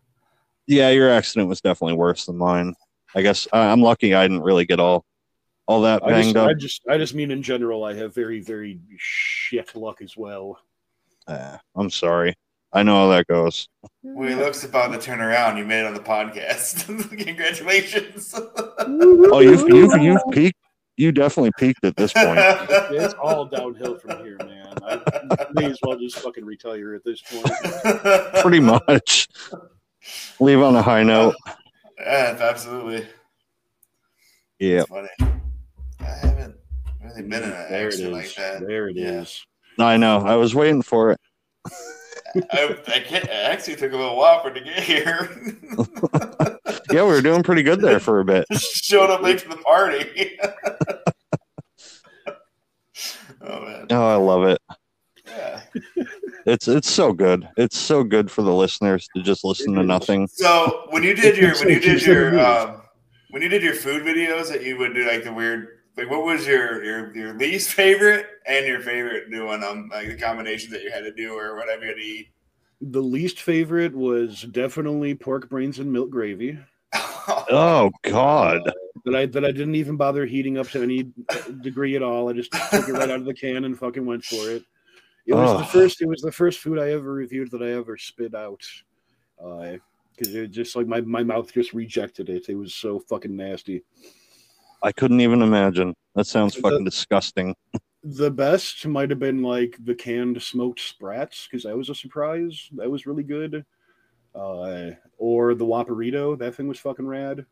[0.66, 2.74] yeah, your accident was definitely worse than mine.
[3.16, 5.06] I guess I, I'm lucky I didn't really get all
[5.68, 6.50] all that I just, banged up.
[6.50, 10.60] I just I just mean in general, I have very, very shit luck as well.
[11.28, 12.36] Uh, I'm sorry.
[12.74, 13.68] I know how that goes.
[14.04, 15.58] well, he looks about to turn around.
[15.58, 16.86] You made it on the podcast.
[17.26, 18.34] Congratulations.
[19.30, 20.58] Oh, you've you've you've peaked.
[20.98, 22.40] You definitely peaked at this point.
[22.40, 24.74] It's all downhill from here, man.
[24.84, 27.46] I may as well just fucking retire at this point.
[28.42, 29.28] Pretty much.
[30.40, 31.36] Leave on a high note.
[32.00, 33.08] Yeah, absolutely.
[34.60, 34.80] Yeah.
[34.82, 35.08] It's funny.
[36.00, 36.56] I haven't
[37.04, 38.66] really been in an There it accident like that.
[38.66, 39.22] There it Yeah.
[39.22, 39.46] is.
[39.78, 40.20] I know.
[40.26, 41.20] I was waiting for it.
[42.52, 45.30] I, I, can't, it actually took a little while for it to get here.
[46.90, 48.46] Yeah, we were doing pretty good there for a bit.
[48.54, 50.40] Showed up late to the party.
[53.42, 54.62] oh man, Oh, I love it.
[55.28, 55.62] yeah.
[56.46, 57.48] It's it's so good.
[57.58, 60.28] It's so good for the listeners to just listen to nothing.
[60.28, 62.84] So when you did your when you did your um,
[63.32, 66.24] when you did your food videos that you would do like the weird like what
[66.24, 70.72] was your your your least favorite and your favorite doing them um, like the combinations
[70.72, 72.30] that you had to do or whatever you had to eat.
[72.80, 76.58] The least favorite was definitely pork brains and milk gravy.
[77.50, 78.62] Oh God.
[79.04, 81.12] That I that I didn't even bother heating up to any
[81.62, 82.30] degree at all.
[82.30, 84.64] I just took it right out of the can and fucking went for it.
[85.26, 86.02] It was the first.
[86.02, 88.62] It was the first food I ever reviewed that I ever spit out.
[89.44, 89.74] Uh,
[90.18, 92.50] because it just like my, my mouth just rejected it.
[92.50, 93.84] It was so fucking nasty.
[94.84, 95.94] I couldn't even imagine.
[96.16, 97.56] That sounds The- fucking disgusting.
[98.04, 102.70] The best might have been like the canned smoked sprats because that was a surprise.
[102.76, 103.66] That was really good.
[104.34, 106.38] Uh, or the Waparito.
[106.38, 107.46] That thing was fucking rad.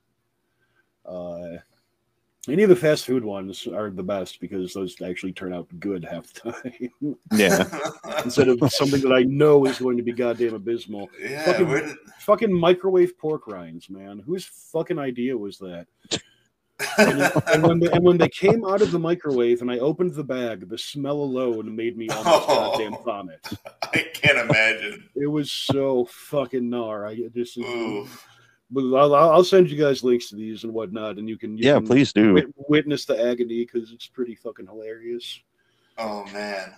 [1.05, 1.57] Uh,
[2.47, 6.05] any of the fast food ones are the best because those actually turn out good
[6.05, 7.63] half the time Yeah.
[8.23, 11.09] instead of something that I know is going to be goddamn abysmal.
[11.19, 14.19] yeah, Fucking- did, Fucking microwave pork rinds, man.
[14.26, 15.88] Whose fucking idea was that?
[16.97, 17.21] And,
[17.53, 20.23] and when they, and when they came out of the microwave and I opened the
[20.23, 22.71] bag, the smell alone made me almost Oh.
[22.78, 23.39] goddamn vomit.
[23.93, 25.09] I can't imagine.
[25.15, 27.07] It was so fucking gnar.
[27.09, 27.57] I just.
[28.71, 31.65] But I'll I'll send you guys links to these and whatnot, and you can you
[31.67, 32.34] Yeah, can please do.
[32.34, 35.39] wit- witness the agony because it's pretty fucking hilarious.
[35.97, 36.73] Oh man.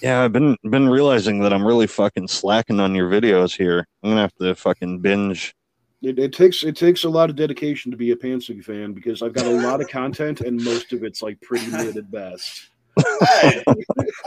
[0.00, 3.86] Yeah, I've been been realizing that I'm really fucking slacking on your videos here.
[4.02, 5.54] I'm gonna have to fucking binge.
[6.02, 9.22] It, it takes it takes a lot of dedication to be a Pantsig fan because
[9.22, 12.68] I've got a lot of content and most of it's like pretty mid at best.
[12.98, 13.62] I,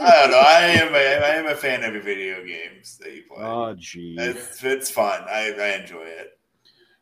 [0.00, 0.38] I don't know.
[0.38, 3.38] I am a, I am a fan of your video games that you play.
[3.40, 4.16] Ah, gee.
[4.18, 5.22] it's it's fun.
[5.28, 6.38] I, I enjoy it.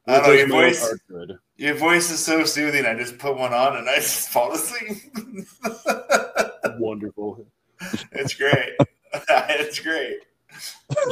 [0.06, 0.94] I don't know your voice.
[1.56, 2.86] Your voice is so soothing.
[2.86, 4.96] I just put one on and I just fall asleep.
[6.78, 7.46] Wonderful.
[8.12, 8.74] it's great.
[9.28, 10.20] it's great.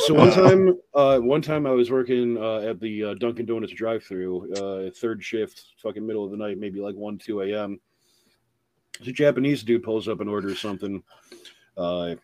[0.07, 3.73] So one time, uh, one time I was working uh, at the uh, Dunkin' Donuts
[3.73, 7.79] drive-through, uh, third shift, fucking middle of the night, maybe like one, two a.m.
[9.05, 11.03] The Japanese dude pulls up and orders something.
[11.77, 12.15] Uh,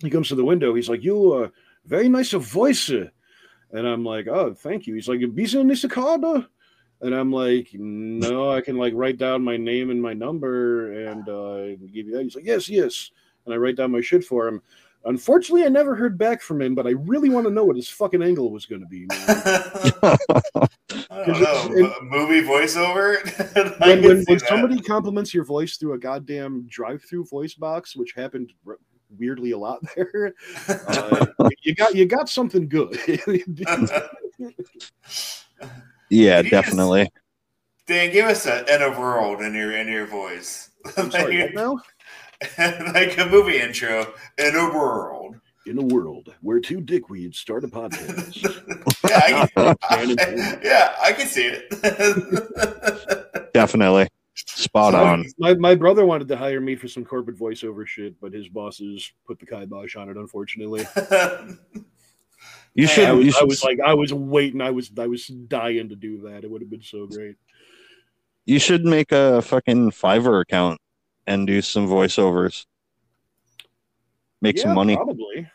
[0.00, 0.74] he comes to the window.
[0.74, 1.48] He's like, "You, uh,
[1.84, 6.48] very nice voice," and I'm like, "Oh, thank you." He's like, "Bisa Nisakada,"
[7.00, 11.28] and I'm like, "No, I can like write down my name and my number and
[11.28, 13.12] uh, give you that." He's like, "Yes, yes,"
[13.44, 14.60] and I write down my shit for him.
[15.08, 17.88] Unfortunately, I never heard back from him, but I really want to know what his
[17.88, 19.06] fucking angle was going to be.
[19.06, 19.18] man.
[21.10, 21.68] I don't know.
[21.72, 23.16] It- M- movie voiceover.
[23.80, 28.52] When when, when somebody compliments your voice through a goddamn drive-through voice box, which happened
[28.66, 28.78] r-
[29.18, 30.34] weirdly a lot there,
[30.68, 31.26] uh,
[31.62, 32.98] you got you got something good.
[33.06, 33.18] Yeah,
[36.40, 37.10] You just- definitely.
[37.86, 41.54] Dan, give us a, in a world in your in your voice, I'm sorry, what
[41.54, 41.80] now?
[42.58, 45.36] like a movie intro in a world.
[45.66, 48.42] In a world where two dickweeds start a podcast.
[49.08, 51.68] yeah, I can, I, yeah, I can see it.
[53.52, 54.08] Definitely.
[54.34, 55.26] Spot So, on.
[55.38, 59.12] My, my brother wanted to hire me for some corporate voiceover shit, but his bosses
[59.26, 60.86] put the kibosh on it, unfortunately.
[62.74, 64.90] You Hey, should I you was, I should was like, I was waiting, I was,
[64.98, 66.44] I was dying to do that.
[66.44, 67.36] It would have been so great.
[68.46, 70.80] you should make a fucking Fiverr account
[71.28, 72.64] and do some voiceovers.
[74.40, 74.96] Make Yeah, some money.
[74.96, 75.48] Probably.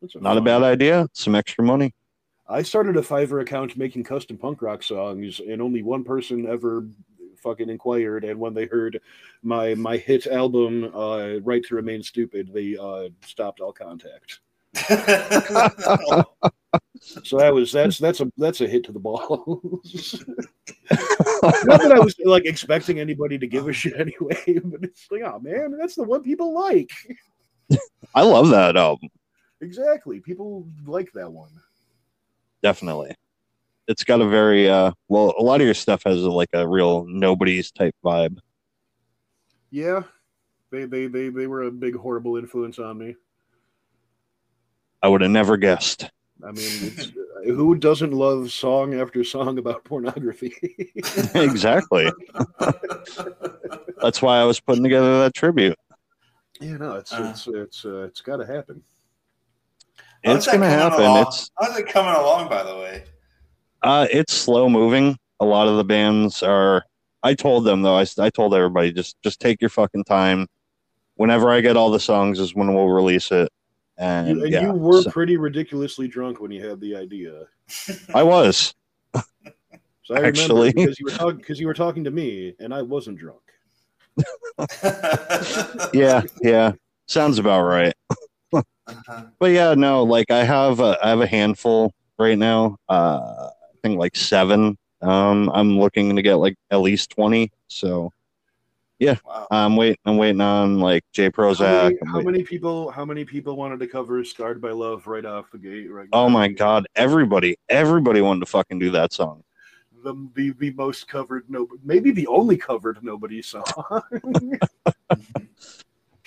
[0.00, 0.44] That's Not a fun.
[0.44, 1.06] bad idea.
[1.12, 1.94] Some extra money.
[2.48, 6.86] I started a Fiverr account making custom punk rock songs, and only one person ever
[7.36, 8.24] fucking inquired.
[8.24, 9.00] And when they heard
[9.42, 14.40] my my hit album, uh, "Right to Remain Stupid," they uh, stopped all contact.
[17.00, 20.24] So that was that's that's a that's a hit to the balls.
[20.90, 25.22] Not that I was like expecting anybody to give a shit anyway, but it's like,
[25.22, 26.90] oh man, that's the one people like.
[28.14, 29.08] I love that album.
[29.60, 31.50] Exactly, people like that one.
[32.62, 33.14] Definitely.
[33.88, 36.66] It's got a very uh well a lot of your stuff has a, like a
[36.66, 38.38] real nobody's type vibe.
[39.70, 40.04] Yeah,
[40.70, 43.16] they they they they were a big horrible influence on me.
[45.02, 46.08] I would have never guessed.
[46.46, 46.56] I mean,
[46.96, 47.12] it's,
[47.46, 50.52] who doesn't love song after song about pornography?
[51.34, 52.10] exactly.
[54.02, 55.76] That's why I was putting together that tribute.
[56.60, 57.28] yeah, no, it's Uh.
[57.30, 58.82] it's it's uh, it's got to happen.
[60.22, 61.00] It's gonna happen.
[61.00, 61.26] along?
[61.26, 63.04] It's How's it coming along, by the way?
[63.82, 65.16] uh it's slow moving.
[65.40, 66.84] A lot of the bands are
[67.22, 70.46] I told them though, I, I told everybody just just take your fucking time.
[71.16, 73.50] Whenever I get all the songs is when we'll release it.
[73.96, 77.44] And, You, and yeah, you were so- pretty ridiculously drunk when you had the idea.
[78.14, 78.74] I was.
[80.06, 80.72] So I Actually.
[80.72, 83.40] because you were talking because you were talking to me and I wasn't drunk.
[85.94, 86.72] Yeah, yeah.
[87.06, 87.94] Sounds about right.
[88.52, 89.24] Uh-huh.
[89.38, 92.76] but yeah, no, like I have a, I have a handful right now.
[92.88, 94.76] Uh, I think like seven.
[95.00, 97.50] Um, I'm looking to get like at least twenty.
[97.68, 98.10] So
[99.24, 99.46] Wow.
[99.50, 99.98] I'm waiting.
[100.04, 101.84] I'm waiting on like Jay How Prozac.
[101.84, 102.90] many, how many people?
[102.90, 105.90] How many people wanted to cover "Scarred by Love" right off the gate?
[105.90, 106.08] Right.
[106.12, 106.86] Oh my god!
[106.96, 109.42] Everybody, everybody wanted to fucking do that song.
[110.02, 113.64] The the, the most covered no, maybe the only covered nobody song.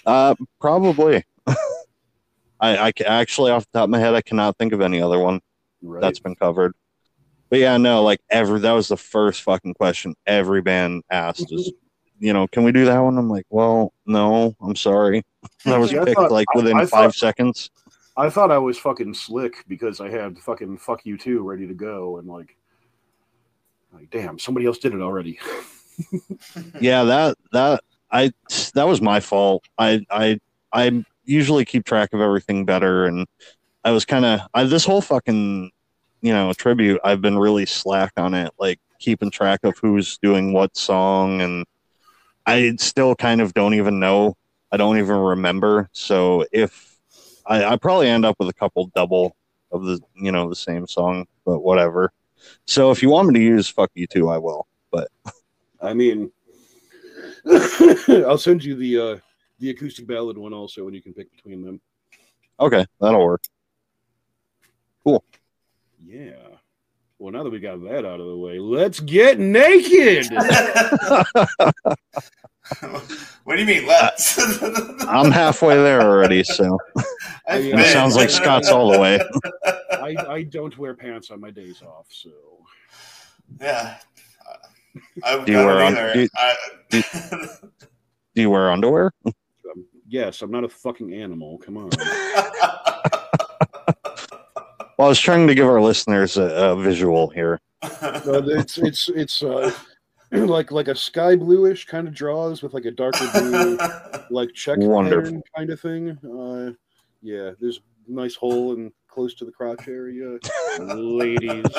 [0.08, 1.22] Uh, probably.
[2.60, 5.20] I, I actually, off the top of my head, I cannot think of any other
[5.20, 5.42] one
[5.82, 6.02] right.
[6.02, 6.74] that's been covered.
[7.50, 11.72] But yeah, no, like every that was the first fucking question every band asked is,
[12.20, 13.18] you know, can we do that one?
[13.18, 15.24] I'm like, well, no, I'm sorry.
[15.66, 17.70] That was See, I picked thought- like I- within I five thought- seconds.
[18.20, 21.74] I thought I was fucking slick because I had fucking "fuck you too" ready to
[21.76, 22.58] go, and like,
[23.94, 25.40] like damn, somebody else did it already.
[26.80, 28.32] Yeah, that that I
[28.76, 29.64] that was my fault.
[29.78, 30.40] I I
[30.72, 33.26] I usually keep track of everything better, and
[33.84, 35.72] I was kind of I this whole fucking
[36.22, 37.00] you know tribute.
[37.04, 41.66] I've been really slack on it, like keeping track of who's doing what song, and
[42.48, 44.36] I still kind of don't even know.
[44.72, 45.90] I don't even remember.
[45.92, 46.98] So if
[47.46, 49.36] I, I probably end up with a couple double
[49.72, 52.14] of the you know the same song, but whatever.
[52.66, 54.66] So if you want me to use "fuck you too," I will.
[54.92, 55.10] But
[55.82, 56.32] I mean,
[58.08, 59.18] I'll send you the uh,
[59.60, 61.82] the acoustic ballad one also, and you can pick between them.
[62.62, 63.44] okay, that'll work.
[65.04, 65.22] Cool.
[66.06, 66.47] Yeah.
[67.20, 70.28] Well, now that we got that out of the way, let's get naked.
[73.44, 74.38] what do you mean, let's?
[75.06, 76.78] I'm halfway there already, so
[77.48, 79.20] I've It sounds like Scott's all the way.
[79.92, 82.30] I, I don't wear pants on my days off, so
[83.60, 83.98] Yeah.
[85.24, 86.14] I Do you wear un- either.
[86.14, 86.56] do you- I,
[88.36, 89.12] Do you wear underwear?
[89.26, 89.34] um,
[90.08, 91.58] yes, I'm not a fucking animal.
[91.58, 91.90] Come on.
[94.98, 97.60] Well, I was trying to give our listeners a, a visual here.
[97.84, 99.72] Uh, it's it's it's uh,
[100.32, 103.78] like like a sky bluish kind of draws with like a darker blue
[104.32, 105.24] like check Wonderful.
[105.24, 106.10] pattern kind of thing.
[106.26, 106.74] Uh,
[107.22, 110.40] yeah, there's a nice hole and close to the crotch area.
[110.80, 111.64] Ladies,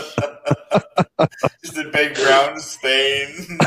[1.64, 3.28] Just a big brown stain.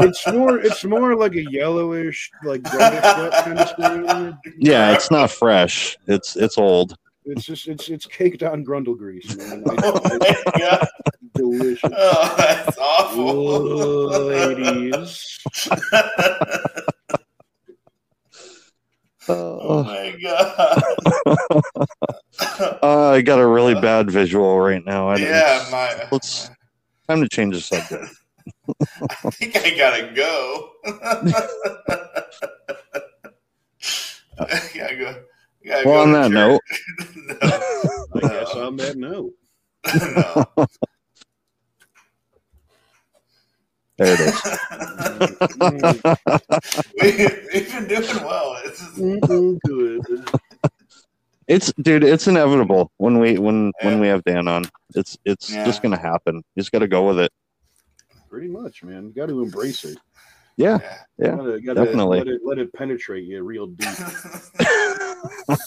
[0.00, 4.38] it's more it's more like a yellowish like reddish kind of stain.
[4.58, 5.98] Yeah, it's not fresh.
[6.06, 6.96] It's it's old.
[7.30, 9.62] It's just it's it's caked on grundle grease, man.
[9.68, 10.88] oh I, my god.
[11.34, 11.90] delicious.
[11.94, 14.08] Oh, that's awful.
[14.26, 15.38] Ladies.
[19.28, 20.82] oh Uh, my god.
[22.82, 25.08] uh, I got a really bad visual right now.
[25.08, 26.08] I don't- yeah, my.
[26.10, 26.50] Let's
[27.08, 28.12] time to change the subject.
[29.24, 30.70] I think I gotta go.
[34.38, 35.14] I gotta go.
[35.62, 36.60] I gotta Well, go on to that note,
[38.14, 39.32] I guess on that note.
[40.16, 40.46] No.
[40.56, 40.66] no.
[43.98, 44.42] there it is.
[47.00, 48.58] We, we've been doing well.
[48.64, 48.96] It's just,
[49.64, 50.30] good.
[51.48, 54.64] It's dude, it's inevitable when we when when we have Dan on.
[54.94, 55.64] It's it's Yeah.
[55.64, 56.36] just gonna happen.
[56.36, 57.32] You just gotta go with it.
[58.28, 59.06] Pretty much, man.
[59.06, 59.98] You got to embrace it.
[60.56, 60.98] Yeah, yeah.
[61.18, 62.18] Yeah, gotta, gotta definitely.
[62.18, 63.88] Let it, let it penetrate you real deep.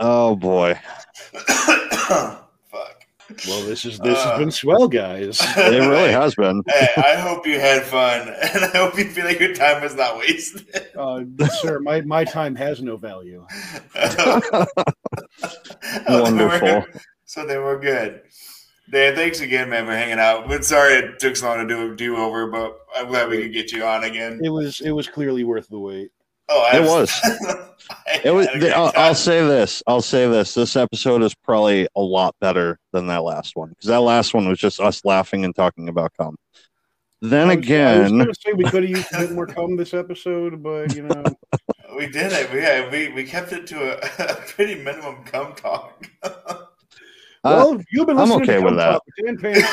[0.00, 0.78] Oh boy.
[2.70, 3.04] Fuck.
[3.46, 4.30] Well, this is this Uh.
[4.30, 5.38] has been swell, guys.
[5.56, 6.62] It really has been.
[6.66, 9.94] Hey, I hope you had fun, and I hope you feel like your time was
[9.94, 10.66] not wasted.
[10.96, 11.24] Uh,
[11.60, 13.46] sir, my, my time has no value.
[16.08, 16.84] Wonderful.
[17.24, 18.22] So they were good.
[18.90, 20.48] Dan, thanks again, man, for hanging out.
[20.48, 23.42] But sorry it took so long to do a do over, but I'm glad we
[23.42, 24.40] could get you on again.
[24.42, 26.10] It was it was clearly worth the wait.
[26.48, 27.12] Oh, I It was.
[27.90, 28.46] I It was.
[28.46, 28.92] had a great I'll.
[28.96, 29.82] I'll say this.
[29.86, 30.54] I'll say this.
[30.54, 34.48] This episode is probably a lot better than that last one because that last one
[34.48, 36.36] was just us laughing and talking about cum.
[37.20, 39.76] Then I was- I was again, say we could have used a bit more cum
[39.76, 41.24] this episode, but you know,
[41.96, 42.50] we did it.
[42.52, 43.98] We, yeah, we, we kept it to a,
[44.32, 46.06] a pretty minimum cum talk.
[46.22, 46.54] uh,
[47.44, 48.92] well, you've been listening I'm okay to with Cum that.
[48.92, 49.64] Talk Dan Panther.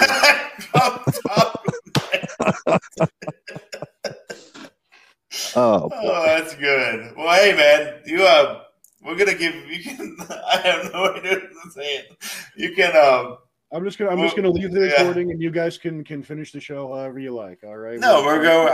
[5.53, 5.91] Cum talk.
[5.93, 7.13] oh, Oh, that's good.
[7.17, 8.61] Well, hey, man, you uh,
[9.03, 10.17] we're gonna give you can.
[10.29, 12.07] I have no idea what to say.
[12.55, 13.37] You can um.
[13.71, 14.99] I'm just gonna I'm just gonna leave the yeah.
[14.99, 17.63] recording, and you guys can can finish the show however you like.
[17.63, 17.99] All right?
[17.99, 18.73] No, we're going.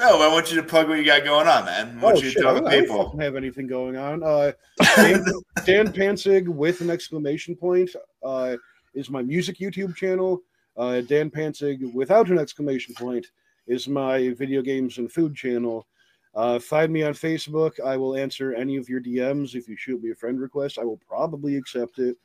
[0.00, 1.96] No, I want you to plug what you got going on, man.
[1.98, 2.42] I Oh want you shit!
[2.42, 4.22] to I talk don't, I don't have anything going on.
[4.22, 4.52] Uh,
[4.96, 5.24] Dan,
[5.64, 7.90] Dan Panzig with an exclamation point
[8.24, 8.56] uh,
[8.94, 10.40] is my music YouTube channel.
[10.76, 13.26] Uh, Dan Panzig without an exclamation point
[13.68, 15.86] is my video games and food channel.
[16.34, 17.78] Uh, find me on Facebook.
[17.80, 19.54] I will answer any of your DMs.
[19.54, 22.16] If you shoot me a friend request, I will probably accept it.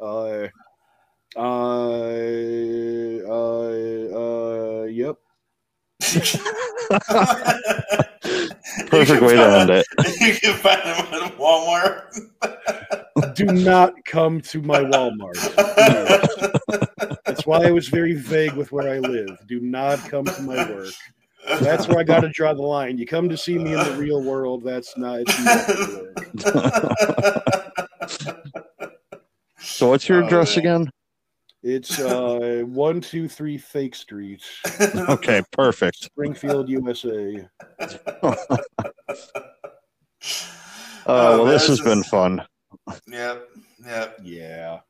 [0.00, 0.48] Uh,
[1.36, 2.08] uh,
[3.28, 3.70] uh,
[4.14, 5.16] uh, yep.
[8.88, 9.86] perfect way to end it.
[10.20, 13.34] You can find them at Walmart.
[13.36, 15.34] Do not come to my Walmart.
[15.36, 17.18] Please.
[17.24, 19.38] That's why I was very vague with where I live.
[19.46, 20.92] Do not come to my work.
[21.60, 22.98] That's where I got to draw the line.
[22.98, 24.62] You come to see me in the real world.
[24.64, 25.20] That's not.
[25.26, 27.42] It's not.
[29.64, 30.64] So what's your Oh, address man.
[30.64, 30.90] again?
[31.62, 34.42] It's uh, one two three Fake Street,
[35.08, 35.98] Okay, perfect.
[36.02, 37.46] Springfield, USA.
[37.78, 37.88] Uh,
[41.04, 42.42] Oh, well, man, this has is- been fun.
[43.08, 43.48] Yep.
[43.84, 44.18] Yep.
[44.22, 44.80] Yeah.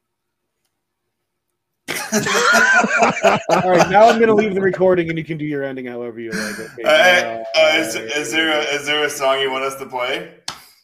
[3.51, 6.21] All right, now I'm gonna leave the recording, and you can do your ending however
[6.21, 6.59] you like.
[6.59, 6.83] Okay.
[6.85, 9.87] Uh, now- uh, is, is there a, is there a song you want us to
[9.87, 10.35] play?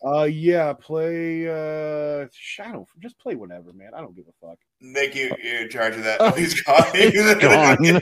[0.05, 1.49] Uh, yeah, play.
[1.49, 2.87] Uh, Shadow.
[3.01, 3.93] Just play whatever, man.
[3.95, 4.59] I don't give a fuck.
[4.81, 6.19] Nick, you you're in charge of that.
[6.21, 6.85] Oh, he's gone.
[7.41, 8.01] Gone.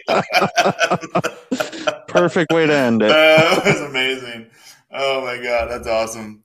[2.08, 3.08] perfect way to end it.
[3.12, 4.46] that was amazing.
[4.92, 6.42] Oh my god, that's awesome.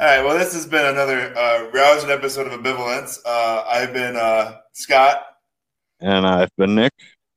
[0.00, 0.22] All right.
[0.24, 3.18] Well, this has been another uh, rousing episode of Ambivalence.
[3.26, 5.33] Uh, I've been uh, Scott,
[6.00, 6.92] And I've been Nick.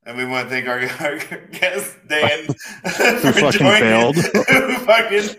[0.05, 1.17] and we want to thank our, our
[1.51, 2.45] guest Dan
[2.83, 3.79] Who for fucking joining.
[3.81, 4.15] failed.
[4.47, 5.35] who fucking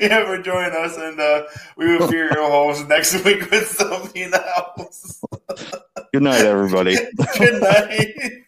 [0.00, 1.42] yeah for joining us, and uh,
[1.76, 5.20] we will fear your holes next week with something else.
[6.12, 6.96] Good night, everybody.
[7.38, 8.42] Good night.